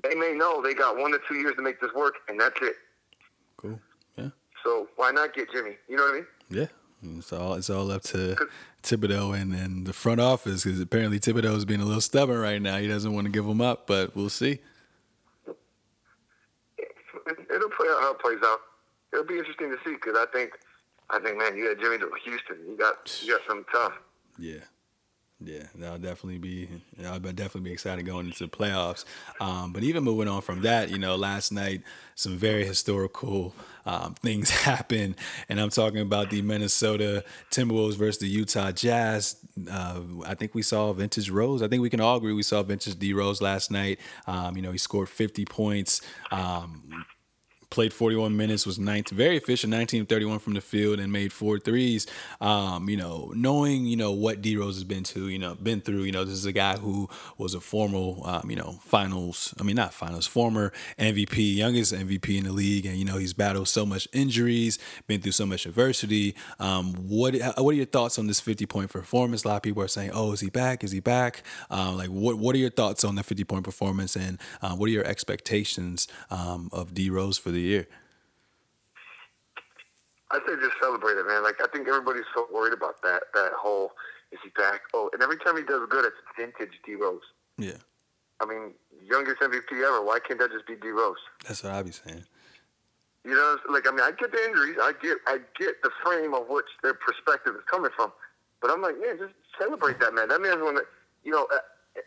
[0.05, 2.59] They may know they got one to two years to make this work, and that's
[2.63, 2.77] it.
[3.57, 3.81] Cool.
[4.17, 4.31] Yeah.
[4.65, 5.77] So why not get Jimmy?
[5.89, 6.27] You know what I mean?
[6.51, 6.67] Yeah.
[7.03, 8.37] It's all it's all up to
[8.83, 12.61] Thibodeau and, and the front office because apparently Thibodeau is being a little stubborn right
[12.61, 12.79] now.
[12.79, 14.61] He doesn't want to give him up, but we'll see.
[17.55, 18.59] It'll play out how it plays out.
[19.13, 20.51] It'll be interesting to see because I think,
[21.11, 22.57] I think, man, you got Jimmy to Houston.
[22.69, 23.95] You got you got something tough.
[24.39, 24.61] Yeah.
[25.41, 29.05] Yeah, that'll definitely be that'll definitely be exciting going into the playoffs.
[29.41, 31.83] Um, but even moving on from that, you know, last night
[32.17, 33.55] some very historical
[33.87, 35.15] um, things happened,
[35.49, 39.37] and I'm talking about the Minnesota Timberwolves versus the Utah Jazz.
[39.71, 41.63] Uh, I think we saw vintage Rose.
[41.63, 44.01] I think we can all agree we saw vintage D Rose last night.
[44.27, 46.01] Um, you know, he scored 50 points.
[47.71, 51.59] Played 41 minutes, was 19, very efficient, 19 31 from the field, and made four
[51.59, 52.07] threes.
[52.41, 55.83] Um, you know, knowing you know what D Rose has been to, you know, been
[55.83, 56.05] through.
[56.05, 59.53] You know, this is a guy who was a former, um, you know, finals.
[59.61, 63.35] I mean, not finals, former MVP, youngest MVP in the league, and you know he's
[63.35, 66.35] battled so much injuries, been through so much adversity.
[66.59, 69.45] Um, what what are your thoughts on this 50 point performance?
[69.45, 70.83] A lot of people are saying, "Oh, is he back?
[70.83, 74.17] Is he back?" Um, like, what what are your thoughts on the 50 point performance,
[74.17, 77.87] and uh, what are your expectations um, of D Rose for the year?
[80.31, 81.43] I say just celebrate it, man.
[81.43, 83.93] Like I think everybody's so worried about that that whole
[84.31, 84.83] is he back?
[84.95, 87.23] Oh, and every time he does good, it's vintage D Rose.
[87.57, 87.81] Yeah,
[88.41, 90.05] I mean, youngest MVP ever.
[90.05, 91.17] Why can't that just be D Rose?
[91.47, 92.25] that's what I be saying.
[93.25, 96.35] You know, like I mean, I get the injuries, I get, I get the frame
[96.35, 98.13] of which their perspective is coming from,
[98.63, 100.29] but I'm like, man, just celebrate that man.
[100.29, 100.85] That man's one that,
[101.25, 101.59] you know, uh,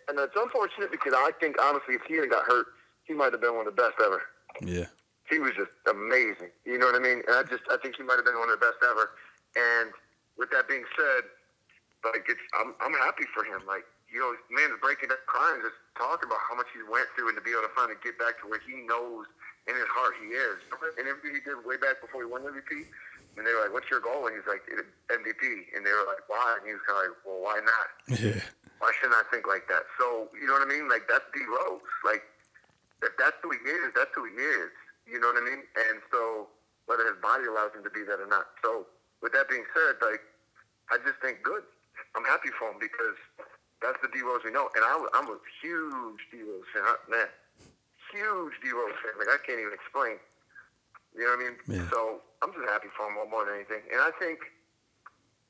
[0.07, 2.67] and it's unfortunate because I think honestly, if he had got hurt,
[3.03, 4.21] he might have been one of the best ever.
[4.61, 4.85] Yeah,
[5.31, 6.51] He was just amazing.
[6.67, 7.23] You know what I mean?
[7.23, 9.15] And I just, I think he might have been one of the best ever.
[9.55, 9.95] And
[10.35, 11.23] with that being said,
[12.03, 13.63] like it's, I'm, I'm happy for him.
[13.63, 17.31] Like, you know, man's breaking up crying, just talking about how much he went through
[17.31, 19.23] and to be able to finally get back to where he knows
[19.71, 20.59] in his heart he is.
[20.99, 22.91] And everything he did way back before he won MVP,
[23.39, 26.27] and they were like, "What's your goal?" And he's like, "MVP." And they were like,
[26.27, 27.87] "Why?" And he was kind of like, "Well, why not?
[28.19, 28.43] yeah,
[28.83, 30.91] Why shouldn't I think like that?" So you know what I mean?
[30.91, 31.79] Like that's D Rose.
[32.03, 32.27] Like
[33.05, 34.73] if that's who he is, that's who he is.
[35.05, 35.61] You know what I mean?
[35.75, 36.47] And so
[36.85, 38.51] whether his body allows him to be that or not.
[38.59, 38.85] So
[39.21, 40.21] with that being said, like
[40.91, 41.63] I just think good.
[42.15, 43.15] I'm happy for him because
[43.79, 47.31] that's the D Rose we know, and I, I'm a huge D Rose fan, man,
[48.11, 49.15] huge D Rose fan.
[49.15, 50.19] Like I can't even explain.
[51.15, 51.55] You know what I mean?
[51.67, 51.87] Yeah.
[51.91, 54.39] So I'm just happy for him more than anything, and I think.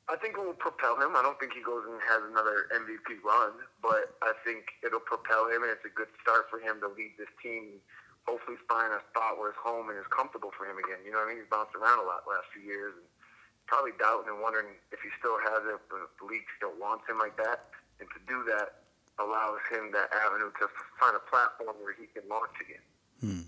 [0.10, 1.16] I think it will propel him.
[1.16, 5.48] I don't think he goes and has another MVP run, but I think it'll propel
[5.48, 7.80] him, and it's a good start for him to lead this team.
[8.30, 11.02] Hopefully, find a spot where it's home and is comfortable for him again.
[11.02, 11.42] You know what I mean?
[11.44, 13.08] He's bounced around a lot last few years, and
[13.66, 17.08] probably doubting and wondering if he still has it, but if the league still wants
[17.10, 17.72] him like that.
[18.00, 18.82] And to do that
[19.20, 20.66] allows him that avenue to
[21.00, 22.86] find a platform where he can launch again.
[23.22, 23.46] Hmm.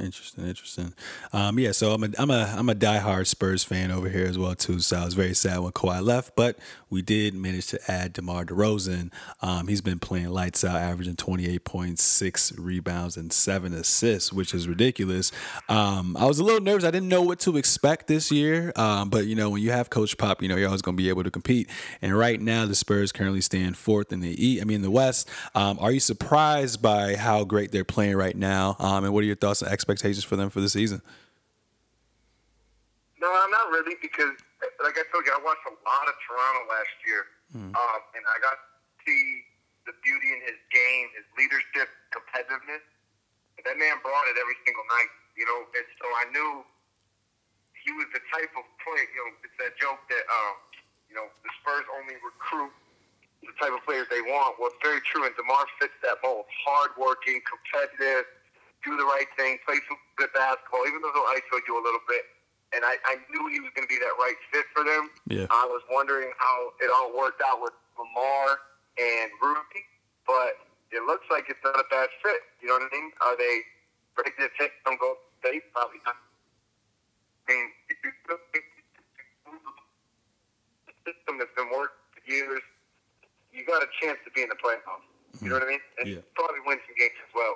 [0.00, 0.92] Interesting, interesting.
[1.32, 4.36] Um, yeah, so I'm a I'm a I'm a diehard Spurs fan over here as
[4.36, 4.80] well too.
[4.80, 6.58] So I was very sad when Kawhi left, but
[6.90, 9.12] we did manage to add DeMar DeRozan.
[9.40, 15.30] Um, he's been playing lights out, averaging 28.6 rebounds and seven assists, which is ridiculous.
[15.68, 16.82] Um, I was a little nervous.
[16.82, 19.90] I didn't know what to expect this year, um, but you know when you have
[19.90, 21.70] Coach Pop, you know you're always going to be able to compete.
[22.02, 24.60] And right now, the Spurs currently stand fourth in the E.
[24.60, 25.28] I mean, the West.
[25.54, 28.74] Um, are you surprised by how great they're playing right now?
[28.80, 31.04] Um, and what are your thoughts and expectations for them for the season?
[33.20, 34.32] No, I'm not really because,
[34.80, 37.22] like I told you, I watched a lot of Toronto last year,
[37.76, 38.66] um, and I got to
[39.04, 39.44] see
[39.84, 42.84] the beauty in his game, his leadership, competitiveness.
[43.60, 45.68] And that man brought it every single night, you know.
[45.68, 46.50] And so I knew
[47.76, 49.04] he was the type of player.
[49.12, 50.54] You know, it's that joke that um,
[51.12, 52.72] you know the Spurs only recruit
[53.44, 54.56] the type of players they want.
[54.56, 58.28] Well, it's very true, and Demar fits that mold: hardworking, competitive,
[58.84, 62.04] do the right thing, play some good basketball, even though they'll ISO you a little
[62.06, 62.28] bit.
[62.76, 65.08] And I, I knew he was going to be that right fit for them.
[65.26, 65.46] Yeah.
[65.48, 68.46] I was wondering how it all worked out with DeMar
[69.00, 69.82] and Rudy,
[70.28, 70.58] but
[70.92, 72.42] it looks like it's not a bad fit.
[72.60, 73.08] You know what I mean?
[73.24, 73.54] Are they
[74.20, 75.64] ready to take some go state?
[75.72, 76.18] Probably not.
[77.48, 78.64] I mean, if you look at
[80.90, 82.62] the system that's been working for years,
[83.54, 85.06] you got a chance to be in the playoffs.
[85.42, 85.82] You know what I mean?
[86.02, 86.26] And Yeah.
[86.34, 87.54] probably win some games as well.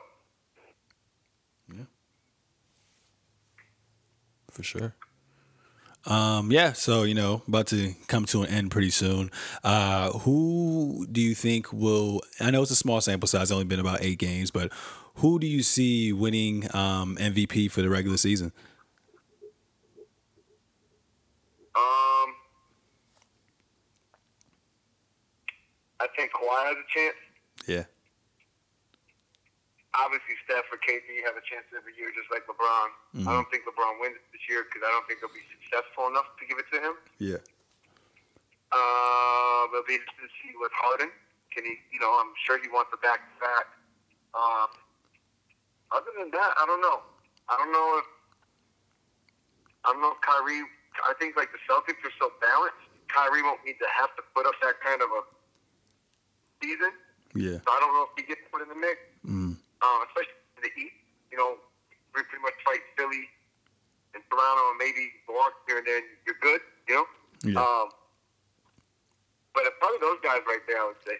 [4.58, 4.94] For sure.
[6.04, 9.30] Um, yeah, so you know, about to come to an end pretty soon.
[9.62, 12.22] Uh, who do you think will?
[12.40, 14.72] I know it's a small sample size, only been about eight games, but
[15.14, 18.50] who do you see winning um, MVP for the regular season?
[21.76, 22.34] Um,
[26.00, 27.14] I think Kawhi has a chance.
[27.68, 27.84] Yeah,
[29.98, 32.88] Obviously, Steph or KD have a chance every year, just like LeBron.
[33.26, 36.30] I don't think LeBron wins this year because I don't think they'll be successful enough
[36.38, 36.94] to give it to him.
[37.18, 37.40] yeah,
[38.70, 41.10] Um, it'll be interesting to see with Harden.
[41.50, 41.80] Can he?
[41.90, 43.66] You know, I'm sure he wants a back to back.
[44.36, 44.70] Um,
[45.90, 47.02] other than that, I don't know.
[47.48, 48.06] I don't know if
[49.84, 50.62] I don't know if Kyrie.
[51.08, 52.86] I think like the Celtics are so balanced.
[53.08, 55.22] Kyrie won't need to have to put up that kind of a
[56.62, 56.92] season.
[57.34, 60.38] yeah, So I don't know if he gets put in the mix, mm, um, especially
[60.58, 60.98] in the East.
[61.30, 61.60] You know,
[62.14, 63.28] we pretty much fight Philly
[64.14, 66.60] and Toronto and maybe Milwaukee, and then you're good.
[66.88, 67.06] You know.
[67.44, 67.60] yeah.
[67.60, 67.88] Um,
[69.54, 71.18] but probably those guys right there, I would say.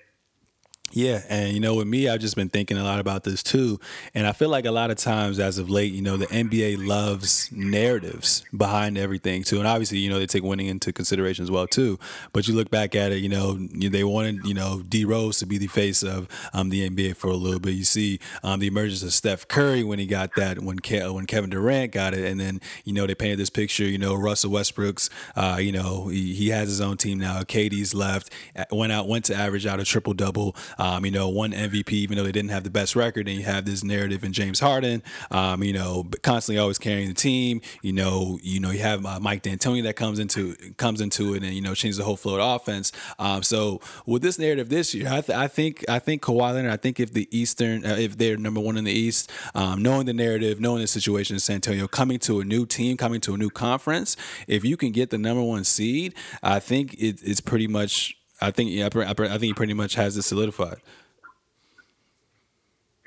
[0.93, 3.79] Yeah, and you know, with me, I've just been thinking a lot about this too,
[4.15, 6.87] and I feel like a lot of times, as of late, you know, the NBA
[6.87, 11.51] loves narratives behind everything too, and obviously, you know, they take winning into consideration as
[11.51, 11.99] well too.
[12.33, 15.47] But you look back at it, you know, they wanted, you know, D Rose to
[15.47, 17.75] be the face of um, the NBA for a little bit.
[17.75, 21.27] You see um, the emergence of Steph Curry when he got that, when Ke- when
[21.27, 23.85] Kevin Durant got it, and then you know they painted this picture.
[23.85, 27.43] You know, Russell Westbrook's, uh, you know, he, he has his own team now.
[27.43, 28.33] KD's left,
[28.71, 30.57] went out, went to average out a triple double.
[30.79, 33.29] Um, you know, won MVP, even though they didn't have the best record.
[33.29, 37.15] And you have this narrative in James Harden, um, you know, constantly always carrying the
[37.15, 37.61] team.
[37.83, 41.43] You know, you know, you have uh, Mike D'Antoni that comes into comes into it
[41.43, 42.93] and you know changes the whole flow of offense.
[43.19, 46.73] Um, so with this narrative this year, I, th- I think I think Kawhi Leonard.
[46.73, 50.07] I think if the Eastern, uh, if they're number one in the East, um, knowing
[50.07, 53.35] the narrative, knowing the situation in San Antonio, coming to a new team, coming to
[53.35, 54.17] a new conference,
[54.47, 58.18] if you can get the number one seed, I think it, it's pretty much.
[58.41, 60.79] I think yeah, I I think he pretty much has it solidified.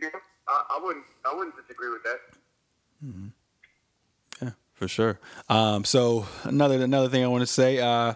[0.02, 0.10] Yeah,
[0.48, 1.06] I, I wouldn't.
[1.26, 2.20] I wouldn't disagree with that.
[4.42, 5.20] Yeah, for sure.
[5.50, 8.16] Um, so another another thing I want to say, uh,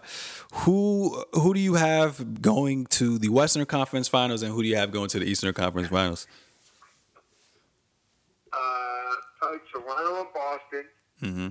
[0.53, 4.76] who who do you have going to the Western Conference Finals, and who do you
[4.76, 6.28] have going to the Eastern Conference Finals?
[8.51, 8.57] Uh,
[9.39, 10.86] probably Toronto and Boston.
[11.22, 11.47] Mm-hmm.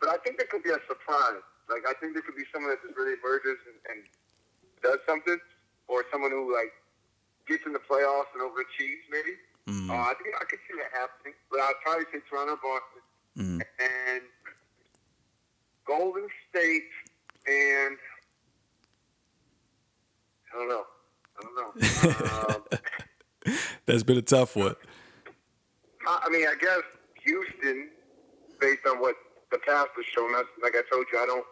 [0.00, 1.42] But I think there could be a surprise.
[1.68, 3.98] Like I think there could be someone that just really emerges and, and
[4.82, 5.38] does something,
[5.88, 6.72] or someone who like
[7.48, 9.04] gets in the playoffs and overachieves.
[9.10, 9.34] Maybe.
[9.66, 9.90] Mm.
[9.90, 11.34] Uh, I think I could see that happening.
[11.50, 13.02] But I'd probably say Toronto, Boston.
[13.82, 14.22] and
[15.86, 16.88] Golden State
[17.46, 17.96] and
[20.54, 20.84] I don't know.
[21.38, 22.54] I don't know.
[22.54, 23.54] um,
[23.86, 24.74] That's been a tough one.
[26.06, 26.82] I I mean, I guess
[27.24, 27.90] Houston,
[28.60, 29.14] based on what
[29.52, 31.44] the past has shown us, like I told you, I don't,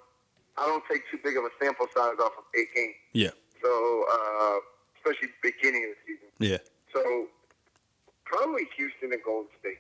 [0.57, 2.94] I don't take too big of a sample size off of eight games.
[3.12, 3.30] Yeah.
[3.62, 4.59] So, uh,
[4.96, 6.28] especially beginning of the season.
[6.38, 6.59] Yeah.
[6.92, 7.26] So,
[8.24, 9.78] probably Houston and Golden State.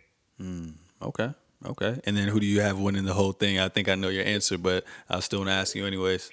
[1.04, 1.30] Okay.
[1.66, 2.00] Okay.
[2.04, 3.58] And then who do you have winning the whole thing?
[3.58, 6.30] I think I know your answer, but I still want to ask you anyways.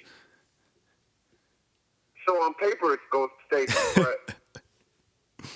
[2.26, 4.36] So on paper, it's Golden State, but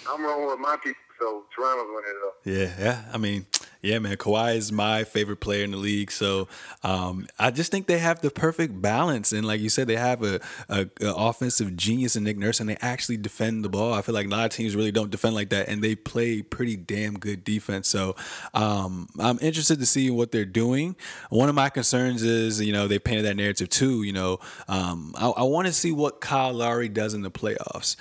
[0.11, 1.01] I'm rolling with my people.
[1.19, 2.35] So Toronto's winning it up.
[2.45, 3.05] Yeah, yeah.
[3.13, 3.47] I mean,
[3.83, 4.17] yeah, man.
[4.17, 6.11] Kawhi is my favorite player in the league.
[6.11, 6.49] So
[6.83, 9.33] um, I just think they have the perfect balance.
[9.33, 12.69] And like you said, they have a, a, a offensive genius in Nick Nurse, and
[12.69, 13.95] they actually defend the ball.
[13.95, 16.43] I feel like a lot of teams really don't defend like that, and they play
[16.43, 17.89] pretty damn good defense.
[17.89, 18.17] So
[18.55, 20.97] um, I'm interested to see what they're doing.
[21.31, 24.03] One of my concerns is, you know, they painted that narrative too.
[24.03, 24.39] You know,
[24.69, 27.97] um, I, I want to see what Kyle Lowry does in the playoffs.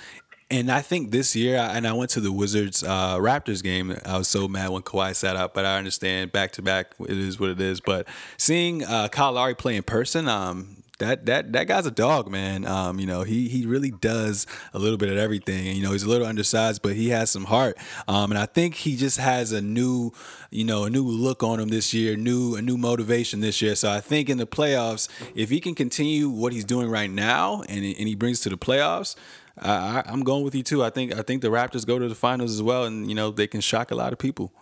[0.48, 3.96] And I think this year, and I went to the Wizards uh, Raptors game.
[4.04, 7.18] I was so mad when Kawhi sat out, but I understand back to back, it
[7.18, 7.80] is what it is.
[7.80, 12.30] But seeing uh, Kyle Lowry play in person, um, that that that guy's a dog,
[12.30, 12.64] man.
[12.66, 15.66] Um, you know, he he really does a little bit of everything.
[15.66, 17.76] And, you know, he's a little undersized, but he has some heart.
[18.08, 20.12] Um, and I think he just has a new,
[20.50, 23.74] you know, a new look on him this year, new a new motivation this year.
[23.74, 27.62] So I think in the playoffs, if he can continue what he's doing right now,
[27.68, 29.16] and and he brings to the playoffs.
[29.58, 30.82] I, I- I'm going with you too.
[30.84, 33.30] I think I think the Raptors go to the finals as well, and you know
[33.30, 34.52] they can shock a lot of people.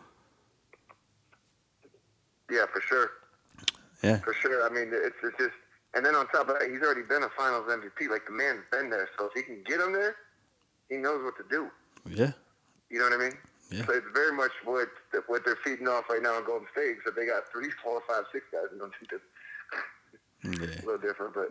[2.50, 3.10] Yeah, for sure,
[4.02, 4.64] Yeah, for sure.
[4.64, 5.54] I mean, it's, it's just,
[5.94, 8.08] and then on top of that, he's already been a Finals MVP.
[8.10, 10.14] Like the man's been there, so if he can get him there,
[10.90, 11.68] he knows what to do.
[12.08, 12.32] yeah,
[12.90, 13.32] You know what I mean?
[13.70, 13.86] Yeah.
[13.86, 14.88] So it's very much what
[15.26, 16.96] what they're feeding off right now in Golden State.
[17.04, 18.64] So they got three, four, five, six guys.
[18.74, 20.80] I don't think that's yeah.
[20.82, 21.48] a little different, but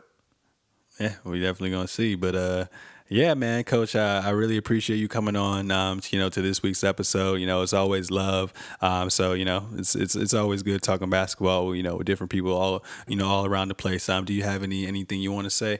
[0.99, 2.13] Yeah, we definitely gonna see.
[2.13, 2.65] But uh
[3.09, 6.63] yeah, man, coach, I, I really appreciate you coming on um, you know, to this
[6.63, 7.35] week's episode.
[7.35, 8.53] You know, it's always love.
[8.81, 12.31] Um, so, you know, it's it's it's always good talking basketball, you know, with different
[12.31, 14.07] people all you know, all around the place.
[14.09, 15.79] Um, do you have any anything you want to say?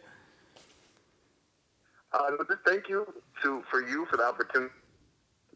[2.12, 3.08] Uh, just thank you
[3.42, 4.74] to for you for the opportunity.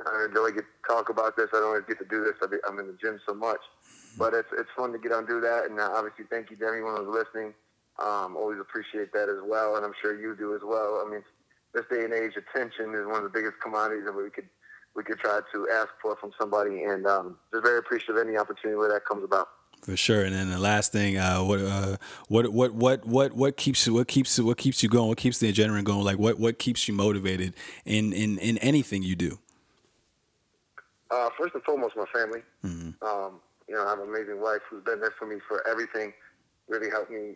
[0.05, 1.49] I enjoy get to talk about this.
[1.53, 2.33] I don't always get to do this.
[2.41, 3.59] I I'm in the gym so much,
[4.17, 5.65] but it's it's fun to get on do that.
[5.69, 7.53] And uh, obviously, thank you to everyone who's listening.
[7.99, 11.03] Um, always appreciate that as well, and I'm sure you do as well.
[11.05, 11.23] I mean,
[11.77, 14.49] this day and age, attention is one of the biggest commodities that we could
[14.95, 18.35] we could try to ask for from somebody, and um, just very appreciative of any
[18.35, 19.47] opportunity where that comes about.
[19.83, 20.23] For sure.
[20.23, 21.97] And then the last thing, uh, what, uh,
[22.29, 25.07] what, what, what, what, what keeps you, what keeps, what keeps you going?
[25.07, 26.03] What keeps the adrenaline going?
[26.03, 27.53] Like, what, what keeps you motivated
[27.85, 29.37] in, in, in anything you do?
[31.11, 32.41] Uh, first and foremost, my family.
[32.63, 36.11] Um, you know, I have an amazing wife who's been there for me for everything.
[36.67, 37.35] Really helped me.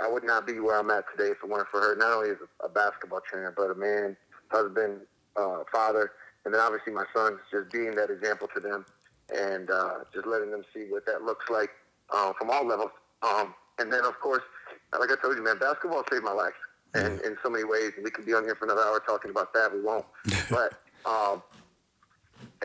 [0.00, 1.96] I would not be where I'm at today if it weren't for her.
[1.96, 4.16] Not only as a, a basketball trainer, but a man,
[4.48, 5.00] husband,
[5.36, 6.12] uh, father,
[6.44, 7.38] and then obviously my sons.
[7.50, 8.86] Just being that example to them,
[9.34, 11.70] and uh, just letting them see what that looks like
[12.12, 12.90] uh, from all levels.
[13.22, 14.42] Um, and then, of course,
[14.98, 16.54] like I told you, man, basketball saved my life,
[16.94, 17.92] and in so many ways.
[17.96, 19.72] And We could be on here for another hour talking about that.
[19.72, 20.06] We won't,
[20.50, 20.72] but.
[21.04, 21.42] Um,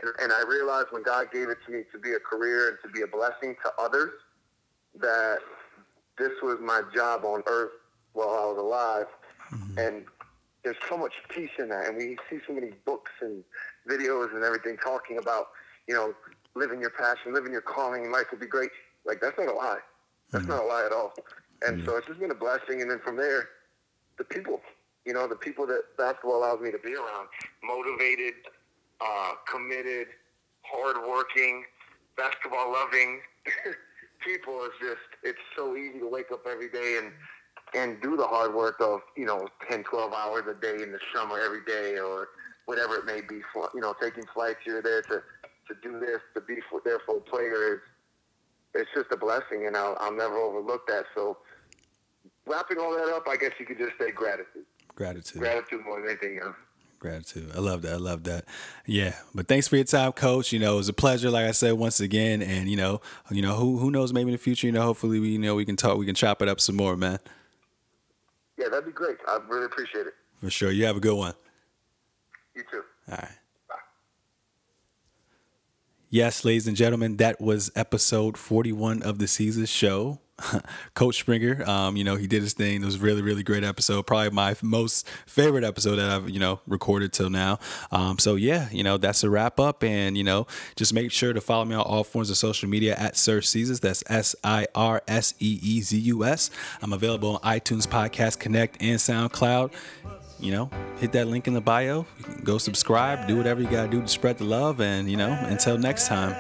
[0.02, 2.78] and, and I realized when God gave it to me to be a career and
[2.84, 4.12] to be a blessing to others,
[5.00, 5.40] that
[6.18, 7.72] this was my job on earth
[8.14, 9.08] while I was alive.
[9.54, 9.78] Mm-hmm.
[9.78, 10.06] And
[10.64, 11.88] there's so much peace in that.
[11.88, 13.44] And we see so many books and
[13.90, 15.48] videos and everything talking about,
[15.88, 16.14] you know,
[16.56, 18.72] living your passion, living your calling, and life will be great.
[19.06, 19.80] Like, that's not a lie.
[20.32, 20.54] That's mm-hmm.
[20.54, 21.14] not a lie at all.
[21.66, 21.86] And mm-hmm.
[21.86, 22.82] so it's just been a blessing.
[22.82, 23.50] And then from there,
[24.18, 24.62] the people,
[25.06, 27.28] you know, the people that basketball allows me to be around,
[27.64, 28.34] motivated,
[29.00, 30.08] uh, committed,
[30.62, 31.64] hardworking,
[32.18, 33.22] basketball loving
[34.26, 37.12] people is just, it's so easy to wake up every day and,
[37.74, 41.00] and do the hard work of, you know, 10, 12 hours a day in the
[41.14, 42.30] summer every day or
[42.66, 45.24] whatever it may be, for, you know, taking flights here or there to,
[45.68, 47.80] to do this, to be for, there for a player is,
[48.74, 51.06] it's just a blessing and I'll, I'll never overlook that.
[51.16, 51.38] So
[52.46, 54.66] wrapping all that up, I guess you could just say gratitude.
[54.96, 55.42] Gratitude.
[55.42, 56.56] Gratitude more than anything else.
[57.02, 57.52] Gratitude.
[57.56, 57.94] I love that.
[57.94, 58.46] I love that.
[58.86, 59.16] Yeah.
[59.34, 60.54] But thanks for your time, coach.
[60.54, 62.44] You know, it was a pleasure, like I said, once again.
[62.44, 65.20] And, you know, you know, who who knows, maybe in the future, you know, hopefully
[65.20, 67.18] we you know we can talk, we can chop it up some more, man.
[68.56, 69.18] Yeah, that'd be great.
[69.28, 70.14] I really appreciate it.
[70.42, 70.70] For sure.
[70.70, 71.34] You have a good one.
[72.56, 72.84] You too.
[73.10, 73.32] All right.
[73.68, 73.76] Bye.
[76.12, 80.21] Yes, ladies and gentlemen, that was episode 41 of the Seezus show.
[80.94, 81.64] Coach Springer.
[81.68, 82.82] Um, you know, he did his thing.
[82.82, 84.06] It was really, really great episode.
[84.06, 87.60] Probably my most favorite episode that I've, you know, recorded till now.
[87.92, 89.84] Um, so yeah, you know, that's a wrap up.
[89.84, 92.96] And, you know, just make sure to follow me on all forms of social media
[92.96, 93.80] at Sir Seezus.
[93.80, 96.50] That's S I R S E E Z U S.
[96.82, 99.74] I'm available on iTunes Podcast Connect and SoundCloud
[100.42, 102.06] you know, hit that link in the bio.
[102.44, 104.82] Go subscribe, do whatever you got to do to spread the love.
[104.82, 106.36] And, you know, until next time.